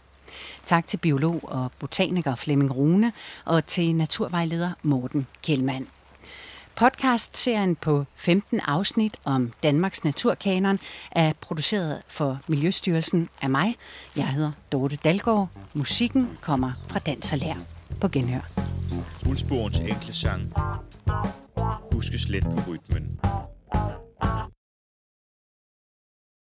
Tak 0.66 0.86
til 0.86 0.96
biolog 0.96 1.40
og 1.42 1.72
botaniker 1.78 2.34
Flemming 2.34 2.76
Rune 2.76 3.12
og 3.44 3.66
til 3.66 3.94
naturvejleder 3.94 4.72
Morten 4.82 5.26
Kjellmann. 5.42 5.86
Podcast-serien 6.76 7.76
på 7.76 8.04
15 8.16 8.60
afsnit 8.60 9.16
om 9.24 9.52
Danmarks 9.62 10.04
naturkanon 10.04 10.78
er 11.10 11.32
produceret 11.40 12.02
for 12.08 12.40
Miljøstyrelsen 12.48 13.28
af 13.42 13.50
mig. 13.50 13.76
Jeg 14.16 14.28
hedder 14.28 14.52
Dorte 14.72 14.96
Dalgaard. 14.96 15.48
Musikken 15.74 16.26
kommer 16.40 16.72
fra 16.88 16.98
Dans 16.98 17.32
og 17.32 17.38
Lær. 17.38 17.54
På 18.00 18.08
genhør. 18.08 18.40
Ulsborens 19.26 19.76
enkle 19.76 20.14
sang 20.14 20.52
huskes 21.92 22.28
let 22.28 22.44
på 22.44 22.58
rytmen. 22.68 23.18